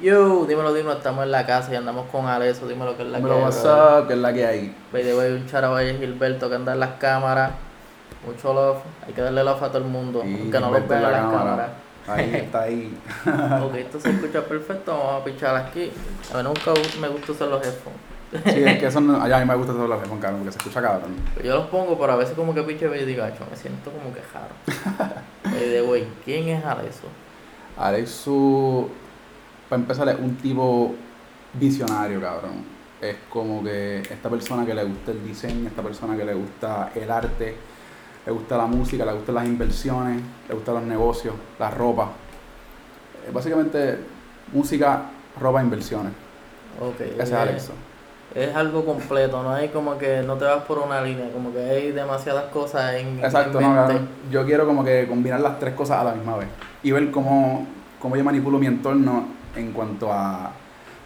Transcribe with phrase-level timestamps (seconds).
[0.00, 3.18] Yo, dímelo, dímelo, estamos en la casa y andamos con Aleso, dímelo que es la
[3.18, 3.44] Dímelo, que hay.
[3.46, 4.74] WhatsApp, que es la que hay.
[4.92, 7.52] By the way, un charabaye Gilberto que anda en las cámaras.
[8.26, 11.00] Mucho love, hay que darle love a todo el mundo, Y aunque no los vean
[11.02, 11.40] en en la las cámara.
[11.44, 11.70] cámaras.
[12.06, 12.98] Ahí está ahí.
[13.62, 15.90] ok, esto se escucha perfecto, vamos a pichar aquí.
[16.32, 18.00] A mí nunca me gusta usar los headphones.
[18.52, 20.58] Sí, es que eso no, a mí me gusta todo lo que cabrón, porque se
[20.58, 21.14] escucha cabrón.
[21.34, 23.90] Pues yo los pongo, pero a veces como que piche y digo, "Acho, me siento
[23.92, 25.14] como que jaro.
[25.44, 27.06] By the way, ¿quién es Aleso?
[27.78, 28.88] Alexu,
[29.68, 30.94] para empezar, es un tipo
[31.54, 32.74] visionario, cabrón.
[33.00, 36.90] Es como que esta persona que le gusta el diseño, esta persona que le gusta
[36.94, 37.54] el arte,
[38.24, 42.10] le gusta la música, le gustan las inversiones, le gustan los negocios, la ropa.
[43.26, 43.98] Eh, Básicamente,
[44.52, 45.02] música,
[45.38, 46.12] ropa, inversiones.
[46.80, 47.72] Ok, Ese es Alexu.
[48.34, 51.60] Es algo completo, no hay como que no te vas por una línea, como que
[51.60, 53.92] hay demasiadas cosas en, Exacto, en no, mente.
[53.92, 54.08] cabrón.
[54.30, 56.48] Yo quiero como que combinar las tres cosas a la misma vez
[56.82, 57.64] y ver cómo,
[58.00, 59.26] cómo yo manipulo mi entorno
[59.56, 60.50] en cuanto a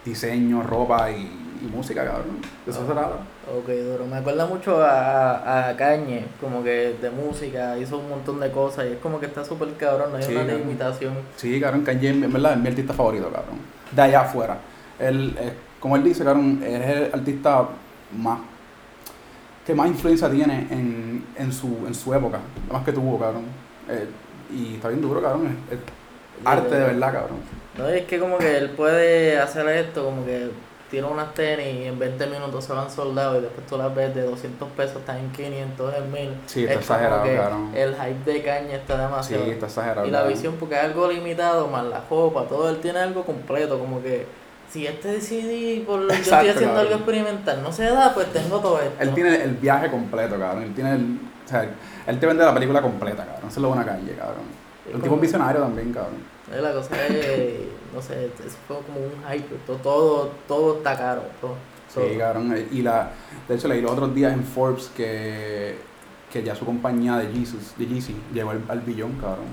[0.05, 1.15] diseño, ropa y,
[1.61, 2.37] y música, cabrón.
[2.65, 3.17] De Eso se trata.
[3.53, 4.05] Ok, duro.
[4.05, 8.85] Me acuerda mucho a, a Kanye, como que de música, hizo un montón de cosas
[8.89, 10.59] y es como que está súper cabrón, no hay Sí, una cabrón.
[10.61, 11.13] limitación.
[11.35, 13.57] Sí, cabrón, Kanye en verdad es mi artista favorito, cabrón.
[13.91, 14.57] De allá afuera.
[14.99, 17.67] Él, eh, como él dice, cabrón, es el artista
[18.17, 18.39] más
[19.65, 22.39] que más influencia tiene en, en, su, en su época,
[22.71, 23.43] más que tuvo, cabrón.
[23.87, 24.07] Eh,
[24.51, 25.55] y está bien duro, cabrón.
[26.45, 27.37] Arte de verdad, cabrón.
[27.77, 30.49] No, es que como que él puede hacer esto, como que
[30.91, 34.13] tira unas tenis y en 20 minutos se van soldados y después tú las ves
[34.15, 36.29] de 200 pesos, están en 500, en 1000.
[36.47, 37.71] Sí, está Es exagerado, que cabrón.
[37.75, 39.43] El hype de Kanye está Sí, demasiado.
[39.45, 40.07] está exagerado.
[40.07, 40.33] Y la cabrón.
[40.33, 44.25] visión, porque es algo limitado, más la ropa, todo, él tiene algo completo, como que
[44.71, 48.59] si este CD, por lo yo estoy haciendo algo experimental, no se da, pues tengo
[48.59, 48.95] todo esto.
[48.99, 50.63] Él tiene el viaje completo, cabrón.
[50.63, 51.19] Él tiene el.
[51.45, 51.67] O sea,
[52.07, 53.47] él te vende la película completa, cabrón.
[53.49, 54.58] Eso es lo buena calle, cabrón.
[54.93, 56.15] Un tipo visionario también, cabrón.
[56.51, 57.59] Eh, La cosa es,
[57.93, 61.55] no sé, eso fue como un hype, todo, todo, todo está caro, todo.
[61.93, 62.07] todo.
[62.09, 62.55] Sí, cabrón.
[62.71, 63.11] Y la,
[63.47, 65.77] de hecho, leí los otros días en Forbes que,
[66.31, 69.45] que ya su compañía de Jesus, de Yeezy, llegó al, al billón, cabrón.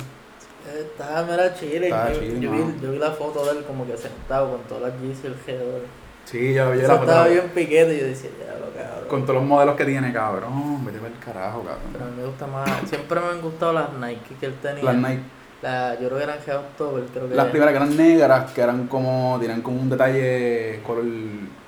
[0.69, 3.65] Eh, Estaba mera chile, Estaba yo, chilling, yo vi, yo vi la foto de él
[3.65, 5.83] como que sentado con todas las Yeezy alrededor.
[6.27, 7.31] Sí, yo vi la estaba foto.
[7.31, 9.09] bien piquete y yo decía, ya lo cabrón.
[9.09, 10.85] Con todos los modelos que tiene, cabrón.
[10.85, 12.17] Vete para el carajo, Pero a cabrón.
[12.17, 14.83] mí me gusta más, siempre me han gustado las Nike que él tenía.
[14.85, 15.23] Las Nike.
[15.63, 17.51] La, yo creo que eran Head October, creo que Las era.
[17.51, 21.05] primeras que eran negras, que eran como, tenían como un detalle color...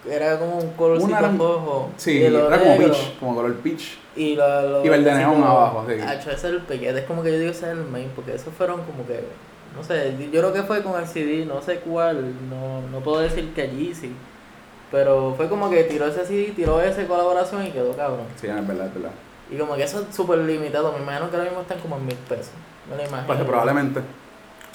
[0.09, 1.91] Era como un colorcito eran- rojo.
[1.97, 3.99] Sí, era como negro, peach, como color peach.
[4.17, 5.95] Y, lo, lo Y verde así neón como- abajo, sí.
[6.03, 6.99] Acho, ese es el piquete.
[6.99, 9.25] Es como que yo digo ese es el main, porque esos fueron como que.
[9.77, 12.35] No sé, yo creo que fue con el CD, no sé cuál.
[12.51, 14.13] No, no puedo decir que Yeezy.
[14.91, 18.27] Pero fue como que tiró ese CD, tiró esa colaboración y quedó cabrón.
[18.37, 19.11] Sí, es verdad, es verdad.
[19.51, 20.93] Y como que eso es súper limitado.
[20.93, 22.53] Me imagino que ahora mismo están como en mil pesos.
[22.89, 23.27] Me lo imagino.
[23.27, 24.01] Pues probablemente.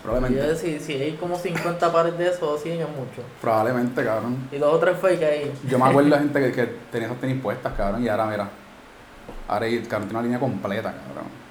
[0.03, 0.47] Probablemente.
[0.47, 3.23] yo, si, si hay como 50 pares de esos, 100 es mucho.
[3.41, 4.49] Probablemente, cabrón.
[4.51, 5.53] Y los otros fake ahí.
[5.67, 8.49] Yo me acuerdo de gente que, que tenía esas tenis puestas, cabrón, y ahora mira.
[9.47, 11.42] Ahora cabrón, tiene una línea completa, cabrón.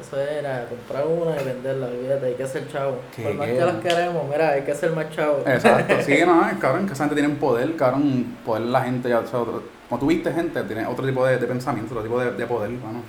[0.00, 2.98] Eso era comprar una y venderla, olvídate, hay que ser chavo.
[3.14, 5.42] ¿Qué Por más que las queremos, mira, hay que ser más chavo.
[5.46, 9.20] Exacto, sí, no, es, cabrón, que esa gente tiene poder, cabrón, poder la gente, ya,
[9.20, 12.18] o sea, otro- como tú viste gente, tiene otro tipo de, de pensamiento, otro tipo
[12.18, 13.02] de, de poder, bueno,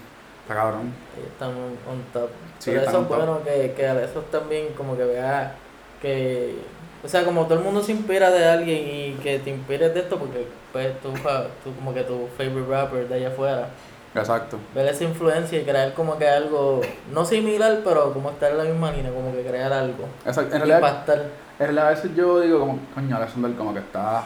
[0.44, 0.94] está cabrón.
[1.26, 1.56] Estamos
[1.90, 2.30] on top.
[2.60, 5.56] Sí, Pero están eso es bueno que, que a esos también como que vea
[6.02, 6.56] que...
[7.04, 10.02] O sea, como todo el mundo se inspira de alguien y que te inspires de
[10.02, 11.10] esto porque pues tú,
[11.64, 13.70] tú como que tu favorite rapper de allá afuera,
[14.22, 14.58] Exacto.
[14.74, 18.64] ver esa influencia y crear como que algo, no similar, pero como estar en la
[18.64, 20.06] misma línea, como que crear algo.
[20.26, 20.54] Exacto.
[20.56, 21.20] En realidad, Impactar.
[21.20, 24.24] en realidad a veces yo digo como, coño, Alexander como que está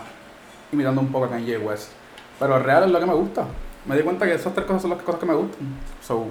[0.72, 1.90] imitando un poco a Kanye West.
[2.40, 3.46] Pero real es lo que me gusta.
[3.86, 5.60] Me di cuenta que esas tres cosas son las cosas que me gustan.
[6.02, 6.26] So,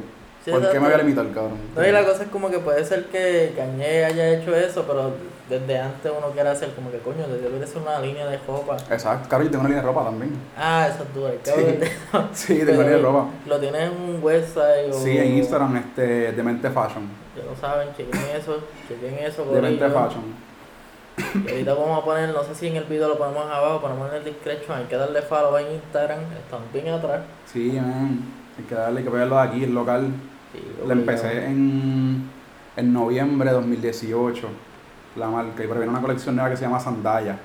[0.44, 1.58] Sí, ¿por qué me voy a limitar, cabrón?
[1.76, 5.12] No, y la cosa es como que puede ser que Kanye haya hecho eso, pero
[5.50, 8.76] desde antes uno quiere hacer como que coño, debería ser una línea de ropa.
[8.90, 10.32] Exacto, claro, yo tengo una línea de ropa también.
[10.56, 11.50] Ah, esa es dura, Sí.
[11.50, 12.28] cabrón.
[12.32, 13.26] Sí, tengo una línea de ropa.
[13.46, 14.94] Lo tienes en un website o...
[14.94, 17.08] Sí, en Instagram, este, Demente Fashion.
[17.36, 19.44] Ya lo saben, chequen eso, chequen eso.
[19.52, 19.88] Demente.
[19.90, 20.50] Fashion.
[21.46, 24.08] Y ahorita vamos a poner, no sé si en el video lo ponemos abajo, ponemos
[24.10, 27.20] en el description, hay que darle follow en Instagram, están bien atrás.
[27.52, 28.20] Sí, man.
[28.58, 30.10] Hay que darle, hay que de aquí, el local.
[30.52, 32.28] Sí, La empecé en,
[32.76, 34.48] en noviembre de 2018.
[35.16, 35.62] La marca.
[35.64, 37.38] Y por ahí viene una colección nueva que se llama Sandaya.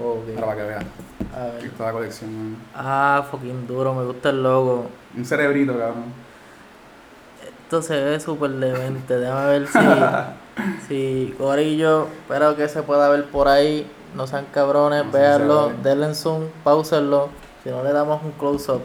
[0.00, 0.38] Ok.
[0.40, 0.86] Para que vean.
[1.34, 1.64] A Aquí ver.
[1.66, 2.56] está la colección, man.
[2.74, 4.86] Ah, fucking duro, me gusta el logo.
[5.16, 6.04] Un cerebrito, cabrón.
[7.62, 9.18] Esto se ve súper demente.
[9.18, 9.78] Déjame ver si.
[10.88, 13.90] si Corillo, espero que se pueda ver por ahí.
[14.14, 17.28] No sean cabrones, No véanlo, denle zoom, pausenlo.
[17.62, 18.82] Si no le damos un close-up.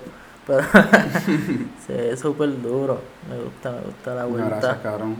[0.57, 0.63] Pero
[1.87, 2.99] se ve súper duro.
[3.29, 4.49] Me gusta, me gusta la No, vuelta.
[4.49, 5.15] gracias, cabrón.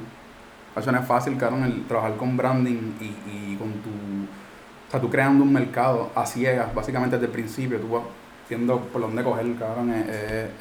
[0.75, 5.00] Eso no es fácil, cabrón, el trabajar con branding y, y con tu O sea,
[5.01, 8.04] tú creando un mercado a ciegas, básicamente desde el principio, tú vas
[8.50, 9.92] viendo por dónde coger, cabrón.
[9.92, 10.13] Es, es-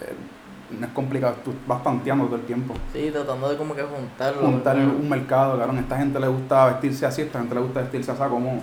[0.02, 2.74] es- no es complicado, tú vas tanteando todo el tiempo.
[2.92, 4.42] Sí, tratando de como que juntarlo.
[4.42, 5.78] Juntar un mercado, cabrón.
[5.78, 8.22] A esta gente le gusta vestirse así, a esta gente le gusta vestirse así.
[8.28, 8.62] ¿Cómo,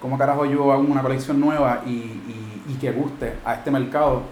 [0.00, 4.22] cómo carajo yo hago una colección nueva y, y, y que guste a este mercado?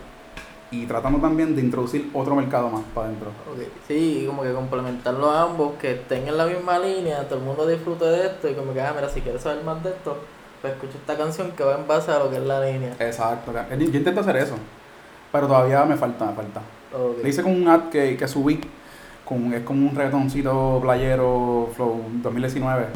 [0.73, 3.29] Y tratando también de introducir otro mercado más para adentro.
[3.29, 7.45] Ok, Sí, como que complementarlo a ambos, que estén en la misma línea, todo el
[7.45, 10.17] mundo disfrute de esto y como que, ah, mira, si quieres saber más de esto,
[10.63, 12.95] pues escucha esta canción que va en base a lo que es la línea.
[12.99, 13.53] Exacto.
[13.53, 14.55] Yo intento hacer eso,
[15.31, 16.63] pero todavía me falta, me falta.
[16.95, 17.23] Ok.
[17.23, 18.61] Le hice con un ad que, que subí,
[19.27, 22.87] con, es como un reggaetoncito playero Flow 2019,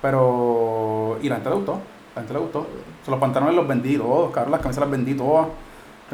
[0.00, 1.18] pero...
[1.22, 1.80] Y la gente le gustó,
[2.14, 2.66] la gente le gustó.
[3.04, 5.48] So, los pantalones los vendí todos, cabrón, las camisas las vendí todas,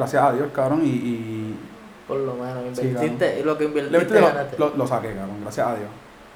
[0.01, 0.89] gracias a Dios, cabrón, y...
[0.89, 1.57] y
[2.09, 4.57] Por lo menos, Sí, invertiste, y lo que invertiste lo, ganaste.
[4.59, 5.89] lo- lo saqué, cabrón, gracias a Dios.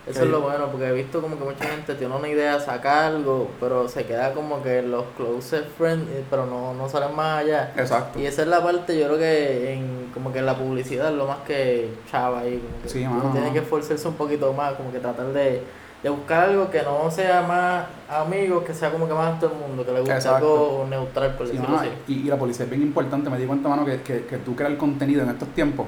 [0.06, 0.24] Eso Sí.
[0.26, 3.48] es lo bueno, porque he visto como que mucha gente tiene una idea, saca algo,
[3.58, 7.72] pero se queda como que los closest friends, eh, pero no, no salen más allá.
[7.76, 8.18] Exacto.
[8.20, 11.16] Y esa es la parte, yo creo que en como que en la publicidad es
[11.16, 14.74] lo más que chava ahí, como que Sí, mano, tiene que esforzarse un poquito más,
[14.74, 15.62] como que tratar de,
[16.04, 19.52] de buscar algo que no sea más amigos, que sea como que más a todo
[19.54, 20.36] el mundo, que le guste Exacto.
[20.36, 22.12] algo neutral, por Sí, decirlo mano, así.
[22.12, 24.54] y, y la policía es bien importante, me di cuenta, mano, que, que, que tú
[24.54, 25.86] crear contenido en estos tiempos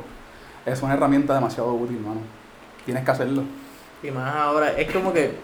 [0.65, 2.21] es una herramienta demasiado útil, mano.
[2.85, 3.43] Tienes que hacerlo.
[4.03, 5.37] Y más ahora, es como que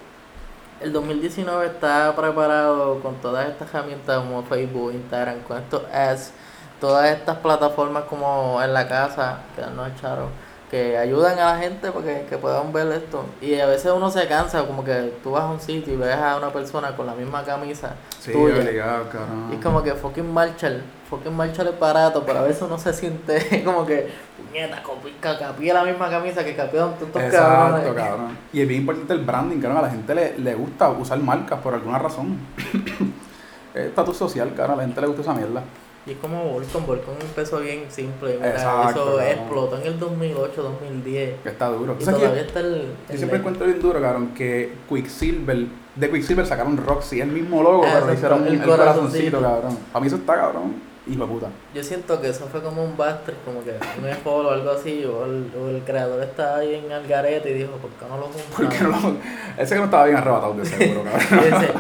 [0.80, 6.32] el 2019 está preparado con todas estas herramientas como Facebook, Instagram, con estos ads,
[6.80, 10.28] todas estas plataformas como en la casa, que nos echaron,
[10.72, 13.26] que ayudan a la gente para que, que puedan ver esto.
[13.42, 16.16] Y a veces uno se cansa, como que tú vas a un sitio y ves
[16.16, 18.56] a una persona con la misma camisa Sí, tuya.
[18.56, 19.04] obligado.
[19.50, 22.94] Y es como que fucking Marshall, fucking Marshall es barato, pero a veces uno se
[22.94, 24.08] siente como que,
[24.38, 24.82] puñeta,
[25.20, 27.94] capié la misma camisa que capiaron tantos Exacto, cabrones.
[27.94, 28.38] cabrón.
[28.50, 29.78] Y es bien importante el branding, cabrón.
[29.78, 32.38] A la gente le, le gusta usar marcas por alguna razón.
[33.74, 34.74] es estatus social, cabrón.
[34.74, 35.62] A la gente le gusta esa mierda.
[36.04, 41.34] Y es como Volcom, Volcom empezó bien simple, Exacto, eso explotó en el 2008, 2010
[41.44, 41.96] Que está duro.
[41.98, 42.26] y ¿Sabes qué?
[42.26, 42.72] todavía está el...
[42.82, 47.62] Yo el- siempre encuentro bien duro, cabrón, que Quicksilver, de Quicksilver sacaron Roxy, el mismo
[47.62, 49.40] logo, Ah, pero le hicieron el el, corazoncito, corazoncito.
[49.40, 49.78] cabrón.
[49.94, 50.74] A mí eso está, cabrón,
[51.06, 51.46] hijo puta.
[51.72, 55.04] Yo siento que eso fue como un bastre, como que un espolo o algo así,
[55.04, 58.24] o el, o el creador estaba ahí en Algarete y dijo, ¿por qué no lo
[58.24, 59.02] juntamos?
[59.02, 59.16] no lo-
[59.62, 61.40] Ese que no estaba bien arrebatado de seguro, cabrón.
[61.40, 61.72] Y dice,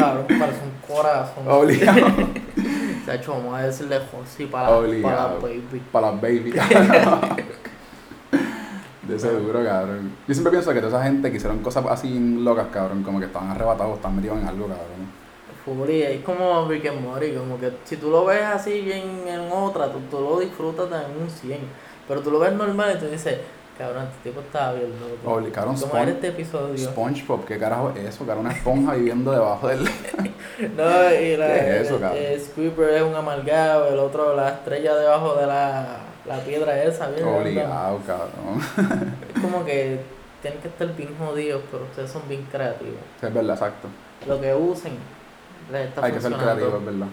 [0.00, 1.44] cabrón, parece un corazón.
[1.48, 2.06] Obligado.
[3.08, 5.82] Ha hecho, vamos a decirle José para, para baby.
[5.90, 6.52] Para las baby.
[9.02, 10.12] De seguro, cabrón.
[10.26, 13.24] Yo siempre pienso que toda esa gente que hicieron cosas así locas, cabrón, como que
[13.24, 15.08] estaban arrebatados, están metidos en algo, cabrón.
[15.64, 19.50] Furia, es como Rick and Morty, como que si tú lo ves así bien en
[19.50, 21.58] otra, tú, tú lo disfrutas en un 100,
[22.06, 23.38] pero tú lo ves normal y tú dices,
[23.78, 25.40] cabrón, este tipo estaba loco.
[25.40, 26.78] Obli- cabrón, ¿Cómo Spon- era este episodio?
[26.78, 28.26] SpongeBob, ¿qué carajo es eso?
[28.26, 29.84] Cabrón, una esponja viviendo debajo del...
[30.76, 32.18] No, y la, ¿Qué es eso, cabrón?
[32.20, 37.06] eh, Squidward es un amalgado, el otro la estrella debajo de la, la piedra esa,
[37.06, 37.36] random.
[37.36, 38.60] Obligado, cabrón.
[39.34, 40.00] Es como que
[40.42, 42.98] tienen que estar bien jodidos, pero ustedes son bien creativos.
[43.20, 43.86] Sí, es verdad, exacto.
[44.26, 44.92] Lo que usen
[45.70, 46.60] les está Hay que ser funcionando.
[46.66, 47.12] creativo, es verdad.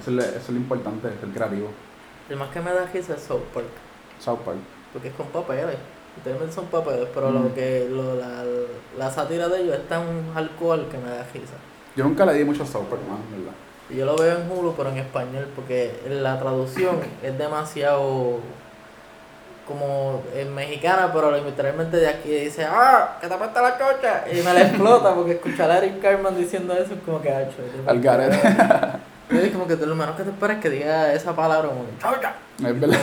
[0.00, 1.68] Eso es, lo, eso es lo importante, ser creativo.
[2.28, 3.66] El más que me da risa es South Park.
[4.18, 4.58] South Park.
[4.92, 5.76] Porque es con papeles.
[6.16, 7.42] Ustedes son papeles, pero Mm.
[7.44, 8.42] lo que lo, la,
[8.98, 10.02] la sátira de ellos es tan
[10.34, 11.54] alcohol que me da risa.
[11.94, 13.56] Yo nunca le di mucho a South Park, en verdad.
[13.90, 18.38] Y yo lo veo en Hulu, pero en español, porque la traducción es demasiado
[19.66, 23.18] como en mexicana, pero literalmente de aquí dice, ¡ah!
[23.20, 24.24] ¡Que te apesta la cocha!
[24.32, 27.42] Y me la explota porque escuchar a Eric Carman diciendo eso es como que ha
[27.42, 27.56] hecho.
[27.86, 28.38] Al garete.
[29.30, 32.32] Es como que lo menos que te esperas es que diga esa palabra como ¡chocha!
[32.66, 32.98] Es verdad.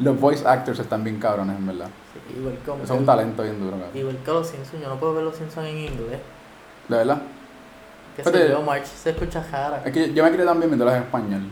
[0.00, 1.88] Los voice actors están bien cabrones, en verdad.
[2.12, 3.90] Sí, igual es un talento bien duro, cabrón.
[3.94, 6.20] Igual que los Simpsons, yo no puedo ver los Simpsons en inglés.
[6.88, 7.18] De verdad.
[8.16, 9.82] Que se yo, March se escucha jara.
[9.84, 11.42] Es que yo me quería también viéndolas en español.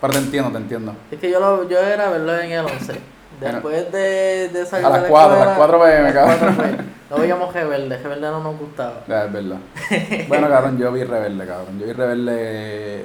[0.00, 0.94] Pero te entiendo, te entiendo.
[1.10, 3.00] Es que yo, lo, yo era verlo en el 11.
[3.40, 6.38] Después de, de salir A de las la 4, a las 4 pm, cabrón.
[6.38, 6.92] 4 PM.
[7.12, 9.00] No veíamos Rebelde, Rebelde no nos gustaba.
[9.06, 9.58] Es verdad.
[10.28, 11.78] Bueno, cabrón, yo vi Rebelde, cabrón.
[11.78, 13.04] Yo vi Rebelde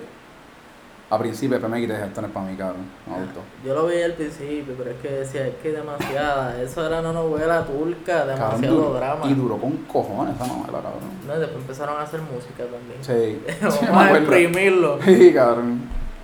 [1.10, 2.82] a principio, después me quité esto no es para mí, cabrón.
[3.06, 3.40] Me gustó.
[3.66, 6.62] Yo lo veía al principio, pero es que decía, es que demasiada.
[6.62, 9.26] Eso era una novela turca, Cabrón, demasiado drama.
[9.30, 11.10] Y duró con cojones esa novela, cabrón.
[11.26, 13.00] No, y después empezaron a hacer música también.
[13.02, 13.42] Sí.
[13.80, 15.00] sí, a exprimirlo.
[15.04, 15.82] Sí, cabrón.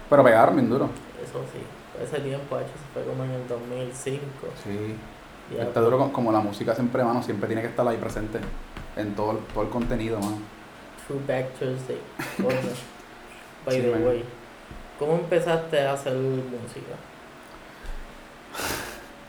[0.09, 0.89] Pero pegaron bien duro.
[1.23, 1.59] Eso sí,
[2.03, 4.21] ese tiempo, hecho, se fue como en el 2005.
[4.63, 4.95] Sí.
[5.57, 8.39] Está duro con- como la música siempre, mano, siempre tiene que estar ahí presente
[8.97, 10.37] en todo, el- todo el contenido, mano.
[11.07, 11.97] True Back Thursday.
[13.65, 14.03] By Sí, the man.
[14.07, 14.23] way.
[14.99, 16.93] ¿Cómo empezaste a hacer música?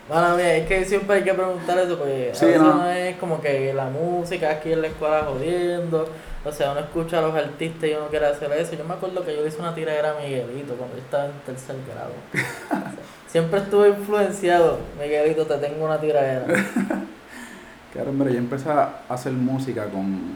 [0.08, 2.74] Bueno, mía, es que siempre hay que preguntar eso porque Sí, veces no.
[2.74, 6.06] no es como que la música aquí en la escuela jodiendo,
[6.44, 8.74] O sea, uno escucha a los artistas y uno quiere hacer eso.
[8.76, 11.76] Yo me acuerdo que yo hice una tiradera a Miguelito cuando yo estaba en tercer
[11.88, 12.12] grado.
[12.30, 12.92] O sea,
[13.28, 14.78] siempre estuve influenciado.
[15.00, 16.44] Miguelito, te tengo una tiradera.
[17.94, 20.34] Claro, hombre, yo empecé a hacer música con,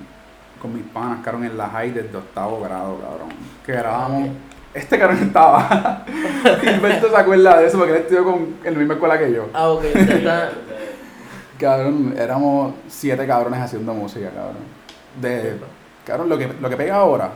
[0.63, 3.31] con mis panas, cabrón, en la high desde octavo grado, cabrón.
[3.67, 4.29] Que grabábamos.
[4.29, 4.35] Ok.
[4.75, 6.05] Este cabrón estaba.
[6.61, 9.49] Gilberto se acuerda de eso porque él estudió con, en la misma escuela que yo.
[9.55, 10.51] Ah, ok, está...
[11.59, 14.63] Cabrón, éramos siete cabrones haciendo música, cabrón.
[15.21, 15.57] De,
[16.05, 17.31] cabrón, lo que, lo que pega ahora,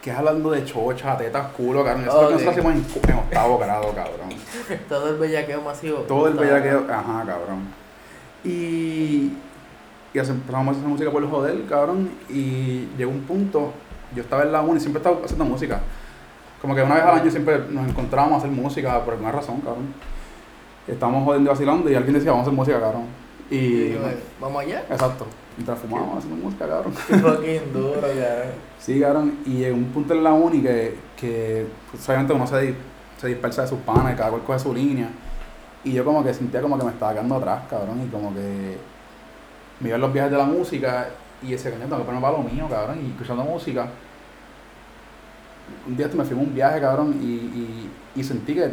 [0.00, 2.04] que es hablando de chocha, tetas, culo, cabrón.
[2.04, 4.28] Eso es lo que nosotros hacemos en, en octavo grado, cabrón.
[4.88, 5.98] Todo el bellaqueo masivo.
[6.00, 7.66] Todo el bellaqueo, ajá, cabrón.
[8.44, 9.32] Y,
[10.14, 12.10] y empezamos a hacer música por joder, cabrón.
[12.28, 13.72] Y llegó un punto,
[14.14, 15.80] yo estaba en la uni, siempre estaba haciendo música.
[16.60, 19.60] Como que una vez al año siempre nos encontrábamos a hacer música por alguna razón,
[19.60, 19.94] cabrón.
[20.86, 23.04] Estábamos jodiendo y vacilando y alguien decía, vamos a hacer música, cabrón.
[23.50, 23.94] Y
[24.40, 24.84] vamos allá.
[24.90, 26.92] exacto, mientras fumábamos haciendo música, cabrón.
[27.06, 28.66] Qué fucking duro, cabrón.
[28.78, 32.74] Sí, cabrón, y llegó un punto en la uni que, que pues, obviamente uno se,
[33.18, 35.08] se dispersa de sus panas y cada cual coge su línea.
[35.84, 38.76] Y yo como que sentía como que me estaba quedando atrás, cabrón, y como que
[39.80, 41.08] me iba en los viajes de la música
[41.42, 43.88] y ese coño tengo que ponerme para lo mío, cabrón, y escuchando música.
[45.86, 48.70] Un día me fui a un viaje, cabrón, y, y, y sentí que,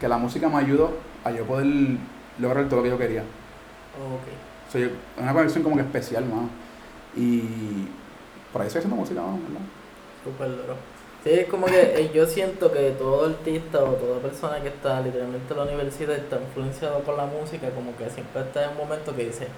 [0.00, 0.92] que la música me ayudó
[1.24, 1.66] a yo poder
[2.38, 3.24] lograr todo lo que yo quería.
[3.94, 4.28] Ok.
[4.68, 6.48] O sea, yo- una conexión como que especial, mano.
[7.16, 7.88] Y
[8.52, 9.66] por ahí estoy haciendo música, mano, ¿verdad?
[10.22, 10.76] Súper duro.
[11.22, 15.00] Sí, es como que eh, yo siento que todo artista o toda persona que está
[15.00, 18.76] literalmente en la universidad está influenciado por la música, como que siempre está en un
[18.78, 19.48] momento que dice,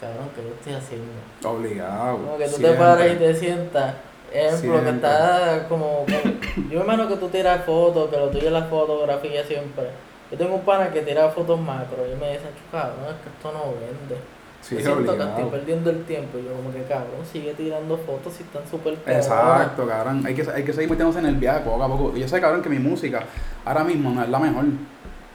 [0.00, 1.12] cabrón, ¿qué yo estoy haciendo?
[1.44, 2.18] Obligado.
[2.18, 2.70] Como que tú siempre.
[2.72, 3.94] te paras y te sientas.
[4.32, 6.06] Ejemplo, que está como,
[6.70, 9.88] Yo me imagino que tú tiras fotos, que lo tuyo es la fotografía siempre.
[10.30, 13.52] Yo tengo un pana que tira fotos macro y me dice, cabrón, es que esto
[13.52, 14.22] no vende.
[14.60, 16.38] Sí, yo siento que estoy perdiendo el tiempo.
[16.38, 18.94] Y yo como que cabrón, sigue tirando fotos si están súper.
[19.06, 20.22] Exacto, cabrón.
[20.26, 22.16] Hay que, hay que seguir metiéndose en el viaje poco a poco.
[22.16, 23.24] Y yo sé, cabrón, que mi música
[23.64, 24.64] ahora mismo no es la mejor.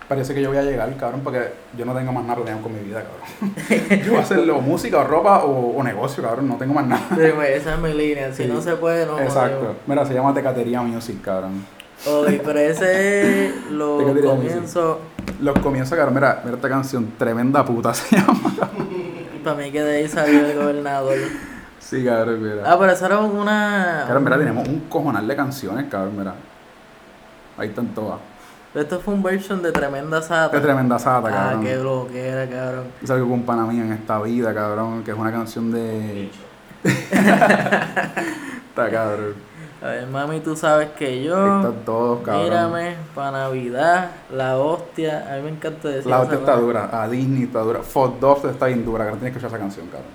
[0.08, 2.74] Parece que yo voy a llegar, cabrón, porque yo no tengo más nada planeado con
[2.74, 3.56] mi vida, cabrón.
[4.06, 6.48] yo voy a hacerlo música o ropa o, o negocio, cabrón.
[6.48, 7.02] No tengo más nada.
[7.10, 8.32] Sí, pues, esa es mi línea.
[8.32, 8.50] Si Sí.
[8.50, 9.76] no se puede, no Exacto.
[9.88, 11.66] Mira, se llama Tecatería Music, cabrón.
[12.08, 14.98] Ok, pero ese es los comienzos.
[15.42, 16.14] Los comienzos, cabrón.
[16.14, 17.14] Mira, mira esta canción.
[17.18, 18.54] Tremenda puta se llama.
[19.44, 21.18] Para mí que de ahí salió el gobernador.
[21.80, 22.62] Sí, cabrón, mira.
[22.72, 24.04] Ah, pero esa era una.
[24.06, 26.36] Cabrón, mira, tenemos un cojonal de canciones, cabrón, mira.
[27.58, 28.20] Ahí están todas.
[28.76, 30.52] Esto fue un version de Tremenda Sata.
[30.52, 31.64] Qué tremenda sata, Ah, cabrón.
[31.64, 32.84] qué bloquera, cabrón.
[33.02, 36.30] Y salgo con un pana mío en esta vida, cabrón, que es una canción de.
[38.70, 39.34] Está cabrón.
[39.82, 41.58] A ver, mami, tú sabes que yo.
[41.58, 42.44] están todos, cabrón.
[42.44, 45.28] Mírame, para Navidad, la hostia.
[45.32, 48.44] A mí me encanta decir La esa otra está dura, a Disney está dura, Fox
[48.46, 50.10] está bien dura, que no tienes que escuchar esa canción, cabrón.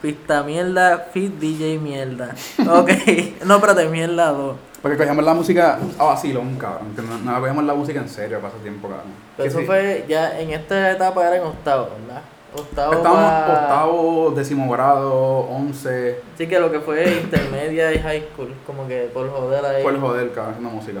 [0.00, 2.34] Pista mierda, fit DJ mierda.
[2.68, 2.90] Ok,
[3.44, 4.56] no, espérate, mierda 2.
[4.86, 6.94] Porque cogíamos la música a vacilón, cabrón.
[6.94, 9.08] Que no, no cogíamos la música en serio para ese tiempo, cabrón.
[9.36, 12.22] Pero eso sí, fue ya en esta etapa era en octavo, ¿verdad?
[12.54, 12.92] Octavo.
[12.92, 16.20] Estábamos octavo, décimo grado, once.
[16.38, 19.84] Sí, que lo que fue intermedia y high school, como que por joder ahí.
[19.84, 21.00] El joder, cabrón, haciendo música.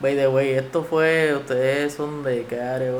[0.00, 2.92] By the way, esto fue, ustedes son de qué área,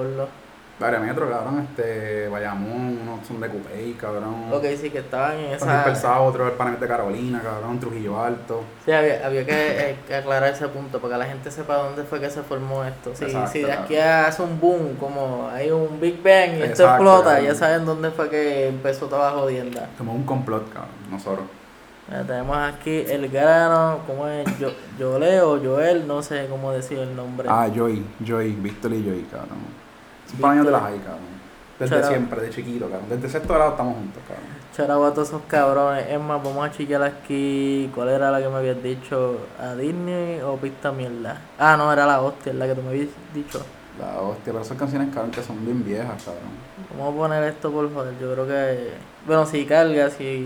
[0.84, 4.52] Área metro, cabrón, este, Bayamón, unos son de Cupey, cabrón.
[4.52, 5.74] Ok, sí, que estaban en esa.
[5.76, 8.62] dispersados, otro el panel de Carolina, cabrón, Trujillo Alto.
[8.84, 12.02] Sí, había, había que, eh, que aclarar ese punto para que la gente sepa dónde
[12.04, 13.12] fue que se formó esto.
[13.14, 14.28] Sí, Exacto, si de aquí claro.
[14.28, 17.44] hace un boom, como hay un Big Bang y esto explota, cabrón.
[17.44, 19.88] ya saben dónde fue que empezó toda la jodienda.
[19.98, 21.46] Como un complot, cabrón, nosotros.
[22.08, 24.58] Mira, tenemos aquí el grano, ¿cómo es?
[24.58, 27.48] Yo, Yole o Joel, no sé cómo decir el nombre.
[27.50, 29.58] Ah, Joy, Joy, Víctor y Joy, cabrón.
[30.32, 31.32] Son paños de la high, cabrón.
[31.78, 32.08] Desde Chara.
[32.08, 33.08] siempre, de chiquito, cabrón.
[33.08, 34.62] Desde sexto grado estamos juntos, cabrón.
[34.76, 36.06] Charaba a todos esos cabrones.
[36.08, 37.90] Es más, vamos a chequear aquí.
[37.94, 39.36] ¿Cuál era la que me habías dicho?
[39.60, 41.40] ¿A Disney o Pista Mierda?
[41.58, 43.64] Ah, no, era la hostia, la que tú me habías dicho.
[44.00, 46.72] La hostia, pero son canciones, cabrón, que son bien viejas, cabrón.
[46.96, 48.12] Vamos a poner esto por favor.
[48.20, 48.92] Yo creo que.
[49.26, 50.44] Bueno, si carga, si.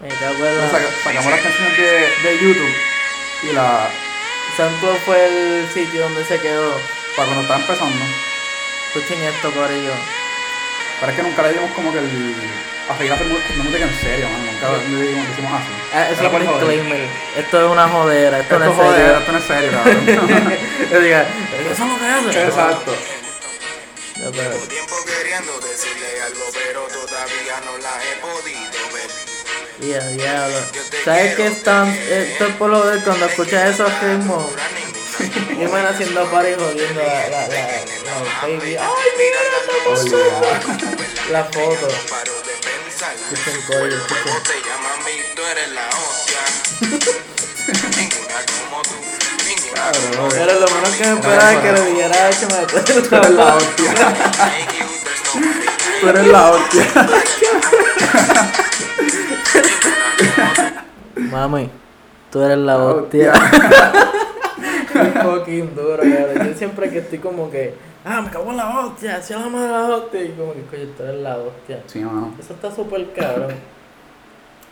[0.00, 0.90] Me cago en saca- la.
[1.04, 2.74] sacamos las canciones de, de YouTube
[3.50, 3.86] y la.
[4.56, 6.72] SoundCloud fue el sitio donde se quedó.
[7.20, 8.04] Para cuando estaba empezando.
[8.88, 9.92] Escuchen esto, Corillo.
[11.00, 12.34] Pero es que nunca le dimos como que el.
[12.88, 14.46] a seguir haciendo música en serio, man.
[14.46, 15.72] Nunca le dimos, decimos así.
[15.92, 17.08] Ah, eso es un disclaimer.
[17.36, 18.40] Esto es una jodera.
[18.40, 19.18] Esto, Esto no es serio.
[19.18, 20.06] esto no es serio, cabrón.
[20.90, 21.26] Yo diga,
[21.70, 22.44] eso es lo que hace.
[22.44, 22.92] Exacto.
[24.16, 29.10] Llevo tiempo queriendo decirle algo, pero todavía no la he podido ver.
[29.80, 30.58] Ya, diablo.
[31.04, 31.88] ¿Sabes qué están?
[31.88, 34.44] Esto es por lo de cuando escuchas esos ritmos.
[35.60, 38.76] Y van haciendo party jodiendo la, la, la, la baby.
[38.76, 39.60] ¡Ay, mira la
[39.94, 40.16] foto!
[41.30, 41.88] La foto.
[43.32, 43.56] Escuchen.
[43.68, 46.42] Luego te llama mi tú eres la hostia.
[47.96, 48.96] Ninguna como tú.
[50.30, 52.66] Pero lo menos que me esperaba es que le dijera a me
[53.08, 53.92] Tú eres la hostia.
[56.00, 56.86] Tú eres la hostia.
[61.16, 61.70] Mami,
[62.30, 63.32] tú eres La hostia.
[64.92, 66.48] Qué fucking duro, cabrón.
[66.48, 69.66] Yo siempre que estoy como que, ah, me cago en la hostia, si la madre
[69.66, 70.22] de la hostia.
[70.24, 71.82] Y como que, coño, tú eres la hostia.
[71.86, 72.34] Sí, mano.
[72.38, 73.54] Eso está súper cabrón.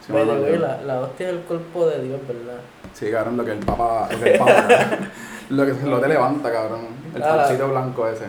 [0.07, 0.33] Sí, mano.
[0.35, 2.61] way, la, la hostia es el cuerpo de Dios, ¿verdad?
[2.95, 4.69] Sí, cabrón, lo que el papa, lo que el papa,
[5.51, 6.81] lo que lo te levanta, cabrón.
[7.15, 8.25] El Ah, blanco ese.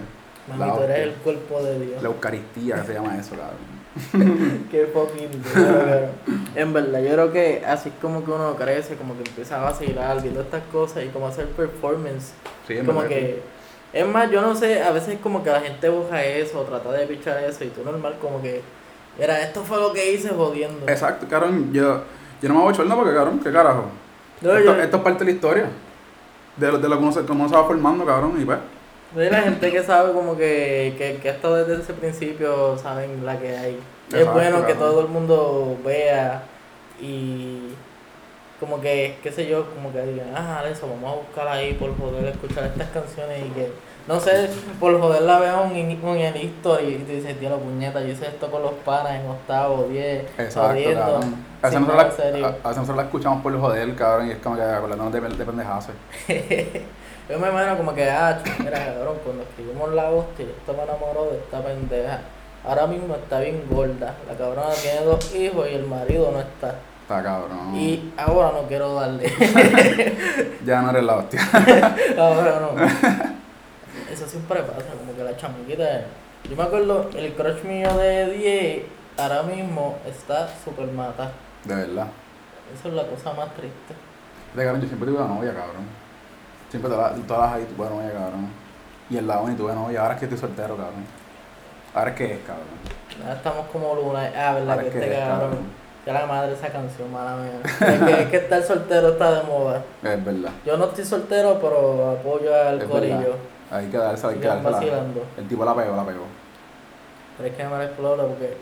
[0.58, 2.02] Mami, tú eres el cuerpo de Dios.
[2.02, 3.79] La Eucaristía, que se llama eso, cabrón.
[4.72, 5.30] Qué fucking.
[6.56, 9.64] En verdad, yo creo que así es como que uno crece, como que empieza a
[9.66, 12.34] vacilar, viendo estas cosas y como hacer performance.
[12.68, 13.42] Sí, Como verdad que,
[13.94, 17.08] es más, yo no sé, a veces como que la gente busca eso, trata de
[17.08, 18.62] pichar eso y tú normal como que,
[19.20, 20.88] era, esto fue lo que hice jodiendo.
[20.88, 21.72] Exacto, cabrón.
[21.74, 22.04] Yo,
[22.42, 23.86] yo no me voy a echar porque, cabrón, ¿qué carajo?
[24.42, 25.66] No, esto, yo- esto es parte de la historia.
[26.56, 28.58] De lo, de lo que uno se, cómo uno se va formando, cabrón, y pues.
[29.18, 33.26] Hay la gente que sabe como que, que, que ha estado desde ese principio, saben
[33.26, 33.80] la que hay.
[34.14, 36.44] es bueno que todo el mundo vea
[37.02, 37.74] y
[38.60, 41.98] como que, qué sé yo, como que digan, ah, eso, vamos a buscar ahí por
[41.98, 43.72] joder escuchar estas canciones y que,
[44.08, 44.50] no sé,
[44.80, 48.28] por joder la veo en el history y te dices, tío, la puñeta, yo hice
[48.28, 51.20] esto con los panas en octavo, diez, jodiendo.
[51.62, 52.46] A veces nosotros, la, serio.
[52.46, 55.14] a- a veces nosotros la escuchamos por el joder, cabrón, y es como que acordándonos
[55.14, 55.88] de, de pendejadas.
[57.30, 61.30] Yo me imagino como que, ah, mira, cabrón, cuando escribimos la hostia, yo estaba enamorado
[61.30, 62.22] de esta pendeja.
[62.66, 64.16] Ahora mismo está bien gorda.
[64.28, 66.76] La cabrona tiene dos hijos y el marido no está.
[67.04, 67.76] Está cabrón.
[67.76, 69.32] Y ahora no quiero darle.
[70.66, 71.40] Ya no eres la hostia.
[72.18, 72.84] ahora no.
[74.12, 76.06] Eso siempre pasa, como que la chamaquita.
[76.50, 78.84] Yo me acuerdo, el crush mío de 10
[79.18, 81.32] ahora mismo está super mata.
[81.64, 82.08] De verdad.
[82.74, 83.94] Eso es la cosa más triste.
[84.56, 86.09] De cabrón, yo siempre tuve una novia, cabrón.
[86.70, 88.48] Siempre todas las todas las ahí tuve novia, cabrón.
[89.10, 90.02] Y en la uni tuve novia.
[90.02, 91.06] Ahora es que estoy soltero, cabrón.
[91.94, 92.66] Ahora es que es, cabrón.
[93.24, 94.32] Ahora estamos como luna.
[94.36, 95.58] Ah, verdad Ahora que es que este es, cabrón.
[96.06, 97.60] Que la madre esa canción, mala mía.
[97.64, 99.84] Es que, es que estar soltero está de moda.
[100.04, 100.52] Es verdad.
[100.66, 103.18] Yo no estoy soltero, pero apoyo al Es corillo.
[103.18, 103.36] verdad.
[103.72, 104.48] Hay que darse, hay que.
[104.48, 106.24] El tipo la pegó, la pegó.
[107.38, 108.58] Pero es que me la explota porque.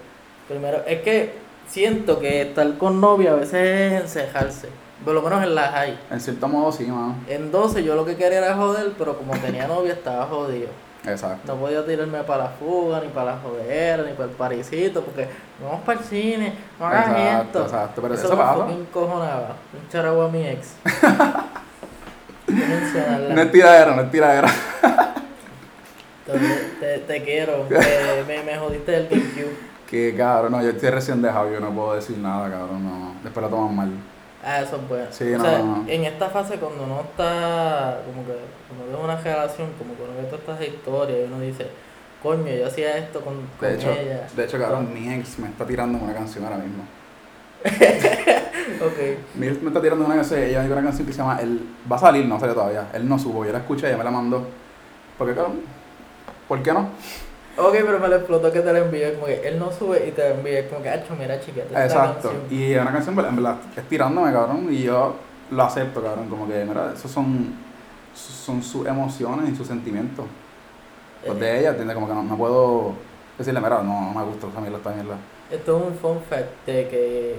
[0.47, 1.33] Primero, es que
[1.67, 3.53] siento que estar con novia a veces
[3.93, 4.69] es encejarse.
[5.05, 5.97] Por lo menos en las hay.
[6.11, 7.15] En cierto modo, sí, mano.
[7.27, 10.69] En 12 yo lo que quería era joder, pero como tenía novia estaba jodido.
[11.05, 11.53] Exacto.
[11.53, 15.29] No podía tirarme para la fuga, ni para la jodera, ni para el parisito, porque
[15.63, 17.63] vamos para el cine, no hagas Exacto, esto.
[17.63, 18.55] exacto, pero eso eso me pasa.
[18.55, 19.55] fucking cojonaba.
[19.81, 20.73] Un charago a mi ex.
[22.49, 24.47] No es tiradera, no es tiradera.
[26.25, 26.33] te,
[26.79, 29.67] te, te quiero, me, me, me jodiste del GameCube.
[29.87, 33.13] Que cabrón, no, yo estoy recién dejado, yo no puedo decir nada, cabrón, no.
[33.23, 33.89] Después lo toman mal.
[34.49, 35.05] Ah, eso es bueno.
[35.11, 35.89] Sí, o no, sea, no, no.
[35.89, 38.33] en esta fase cuando uno está, como que,
[38.69, 41.67] cuando ves una relación, como que uno ve todas estas historias y uno dice,
[42.23, 44.25] coño, yo hacía esto con, con De hecho, ella.
[44.33, 46.83] de hecho, cabrón, mi ex me está tirando una canción ahora mismo.
[48.81, 49.35] Ok.
[49.35, 51.61] Mi ex me está tirando una canción, ella hay una canción que se llama El
[51.89, 52.87] va a salir, no salió todavía.
[52.93, 54.45] Él no subo, yo la escuché, ella me la mandó.
[55.17, 55.61] Porque cabrón,
[56.47, 56.89] ¿por qué no?
[57.57, 60.11] Ok, pero me lo explotó que te lo envié, como que él no sube y
[60.11, 62.29] te lo envía, como que, hacho, mira, esta Exacto.
[62.29, 62.43] canción".
[62.51, 65.15] Y es una canción, en verdad, es tirándome, cabrón, y yo
[65.49, 67.55] lo acepto, cabrón, como que, mira, esos son,
[68.13, 70.25] son sus emociones y sus sentimientos.
[71.25, 71.95] Los Eh, de ella, ¿entiendes?
[71.95, 72.93] Como que no, no puedo
[73.37, 75.15] decirle, mira, no, no me gusta esa mierda, esta mierda.
[75.49, 77.35] Esto es un fun fact de que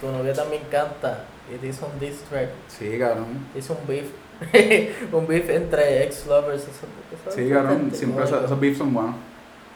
[0.00, 3.26] tu novia también canta y te hizo un diss track, Sí, cabrón.
[3.56, 4.06] hizo un beef,
[5.12, 6.62] un beef entre ex lovers.
[6.62, 9.14] Eso, eso Sí, cabrón, siempre esos, esos beefs son buenos,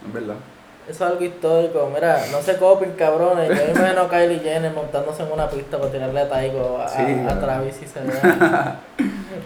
[0.07, 0.37] es verdad.
[0.89, 5.25] Eso es algo histórico, mira, no se copien cabrones, yo imagino a Kylie Jenner montándose
[5.25, 7.41] en una pista para tirarle a Taigo a, Sí, a, a cabrón.
[7.41, 8.81] Travis y se vea.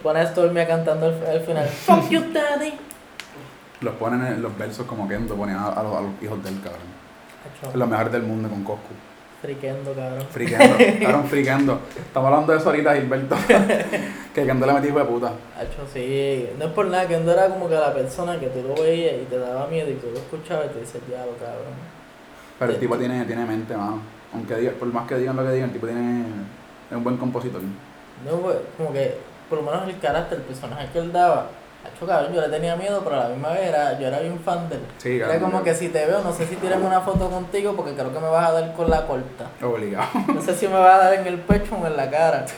[0.02, 2.74] Pone a Stormy cantando el, el final, fuck you daddy.
[3.80, 6.60] Los ponen en los versos como Kendo, ponían a, a los, a los hijos del
[6.60, 6.82] cabrón.
[7.66, 8.92] Acho, Los mejores del mundo con Coscu.
[9.40, 10.26] Friquendo, cabrón.
[10.30, 11.80] Friqueando, cabrón, friqueando.
[11.96, 13.36] Estamos hablando de eso ahorita, Gilberto.
[14.34, 15.32] que Kendo le metí de puta.
[15.58, 18.62] Hacho, sí, no es por nada, que no era como que la persona que tú
[18.62, 21.74] lo veías y te daba miedo y tú lo escuchabas y te dices, diablo, cabrón.
[22.58, 24.02] Pero el tipo tiene, tiene mente, mano.
[24.32, 26.24] Aunque diga, por más que digan lo que digan, el tipo tiene,
[26.90, 27.62] es un buen compositor.
[28.24, 29.16] No, pues, como que,
[29.48, 31.48] por lo menos el carácter, el personaje que él daba,
[31.84, 34.38] hacho, cabrón, yo le tenía miedo, pero a la misma vez era, yo era bien
[34.40, 34.82] fan de él.
[34.98, 35.50] Sí, Era cabrón.
[35.50, 38.20] como que si te veo, no sé si tirarme una foto contigo porque creo que
[38.20, 39.46] me vas a dar con la corta.
[39.62, 40.08] Obligado.
[40.34, 42.44] No sé si me vas a dar en el pecho o en la cara.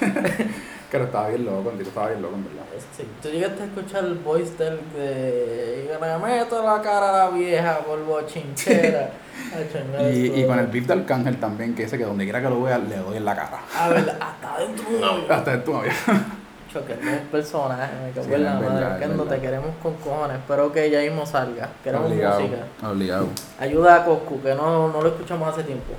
[0.93, 2.63] No estaba bien loco, el estaba bien loco, en verdad.
[2.95, 3.09] Sí.
[3.23, 7.79] Tú llegaste a escuchar el voice del de le meto la cara a la vieja
[7.79, 9.09] por bochinchera.
[9.55, 12.43] Hacho, no, Y, y con el beef de Arcángel también, que dice que donde quiera
[12.43, 13.59] que lo vea, le doy en la cara.
[13.75, 15.33] A ver, hasta dentro de un avión.
[15.33, 15.93] Hasta en tu novia.
[15.95, 16.42] Choque,
[16.81, 19.07] no es un personaje, me cago Sí, en la verdad, madre.
[19.07, 20.39] Que no te queremos con cojones.
[20.39, 21.69] Espero que ya mismo salga.
[21.83, 22.41] Queremos Obligado.
[22.41, 22.89] música.
[22.89, 23.29] Obligado.
[23.59, 25.93] Ayuda a Coscu, que no, no lo escuchamos hace tiempo.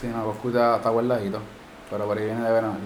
[0.00, 1.40] Sí, no, Coscu está, está guardadito.
[1.90, 2.76] Pero por ahí viene de ver algo.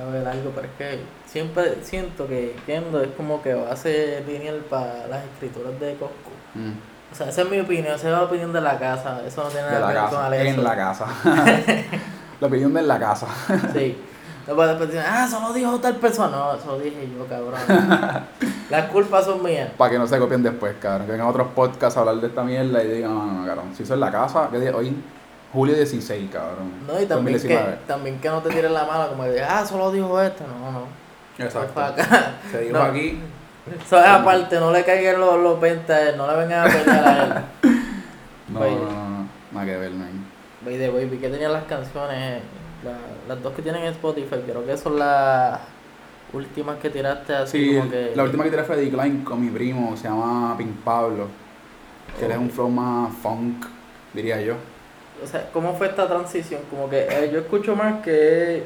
[0.00, 3.76] A ver algo, pero es que siempre siento que Kendo es como que va a
[3.76, 6.30] ser lineal para las escrituras de Coscu.
[6.54, 6.72] Mm.
[7.10, 9.22] O sea, esa es mi opinión, esa es la opinión de la casa.
[9.26, 10.24] Eso no tiene nada que ver con.
[10.24, 10.60] Alexo.
[10.60, 11.06] En la casa.
[12.40, 13.26] la opinión de en la casa.
[13.72, 13.96] Sí.
[14.48, 16.34] No puedes después decir, ah, solo dijo tal persona.
[16.36, 18.24] No, eso lo dije yo, cabrón.
[18.70, 19.68] Las culpas son mías.
[19.76, 21.06] Para que no se copien después, cabrón.
[21.06, 23.74] Que vengan otros podcasts a hablar de esta mierda y digan, no, no, no, cabrón.
[23.76, 24.74] Si eso es la casa, ¿qué día?
[24.74, 24.96] Hoy,
[25.52, 26.72] julio 16, cabrón.
[26.86, 27.78] No, y también que, 2019.
[27.86, 30.44] también que no te tiren la mala, como que, ah, solo dijo esto.
[30.46, 31.44] No, no.
[31.44, 31.80] Exacto.
[31.80, 32.32] acá.
[32.50, 32.84] Se dijo No.
[32.84, 33.20] aquí.
[33.84, 36.72] Eso es aparte, no le caigan los, los 20 a él, no le vengan a
[36.72, 37.32] pelear a él.
[38.48, 38.76] No, Oye.
[38.76, 39.28] no, no, no.
[39.52, 40.24] Nada que ver, man.
[40.62, 42.40] By the way, vi que tenían las canciones,
[42.84, 45.60] la- las dos que tienen en Spotify, creo que son las
[46.32, 48.12] últimas que tiraste así Sí, como que...
[48.14, 51.26] la última que tiré fue Decline con mi primo, se llama Pink Pablo.
[52.18, 53.64] Que él es un flow más funk,
[54.12, 54.54] diría yo.
[55.22, 56.60] O sea, ¿cómo fue esta transición?
[56.70, 58.64] Como que eh, yo escucho más que...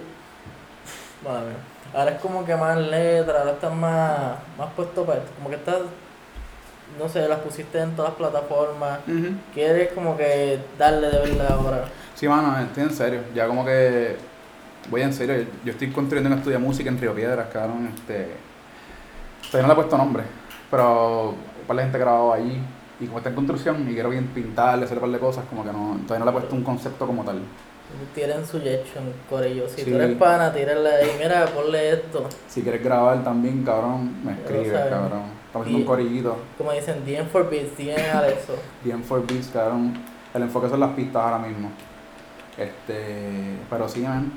[1.25, 1.57] Madre mía.
[1.94, 5.31] Ahora es como que más letra, ahora estás más, más puesto para esto.
[5.37, 5.79] Como que estás,
[6.98, 9.00] no sé, las pusiste en todas las plataformas.
[9.55, 11.85] Quieres como que darle de verdad ahora.
[12.14, 13.20] Sí, mano, estoy en serio.
[13.35, 14.16] Ya como que
[14.90, 15.46] voy en serio.
[15.64, 17.92] Yo estoy construyendo un estudio de música en Río Piedras, cabrón.
[17.94, 18.28] Este...
[19.50, 20.22] Todavía no le he puesto nombre,
[20.70, 22.59] pero un par de gente grabado allí.
[23.00, 25.64] Y como está en construcción y quiero bien pintarle, hacerle un par de cosas, como
[25.64, 27.40] que no, todavía no le he puesto un concepto como tal.
[28.14, 28.81] Tiren su en
[29.28, 29.68] corillo.
[29.68, 29.90] Si Sí.
[29.90, 31.11] tú eres pana, tírale ahí.
[31.18, 32.28] Mira, ponle esto.
[32.48, 35.41] Si quieres grabar también, cabrón, me escribes, cabrón.
[35.53, 36.37] Estamos haciendo un corillito.
[36.57, 38.55] Como dicen, DM for beats, DM a eso.
[38.83, 39.93] Bien for beats, cabrón.
[40.33, 41.71] El enfoque son las pistas ahora mismo.
[42.57, 44.33] Este, pero sí, man.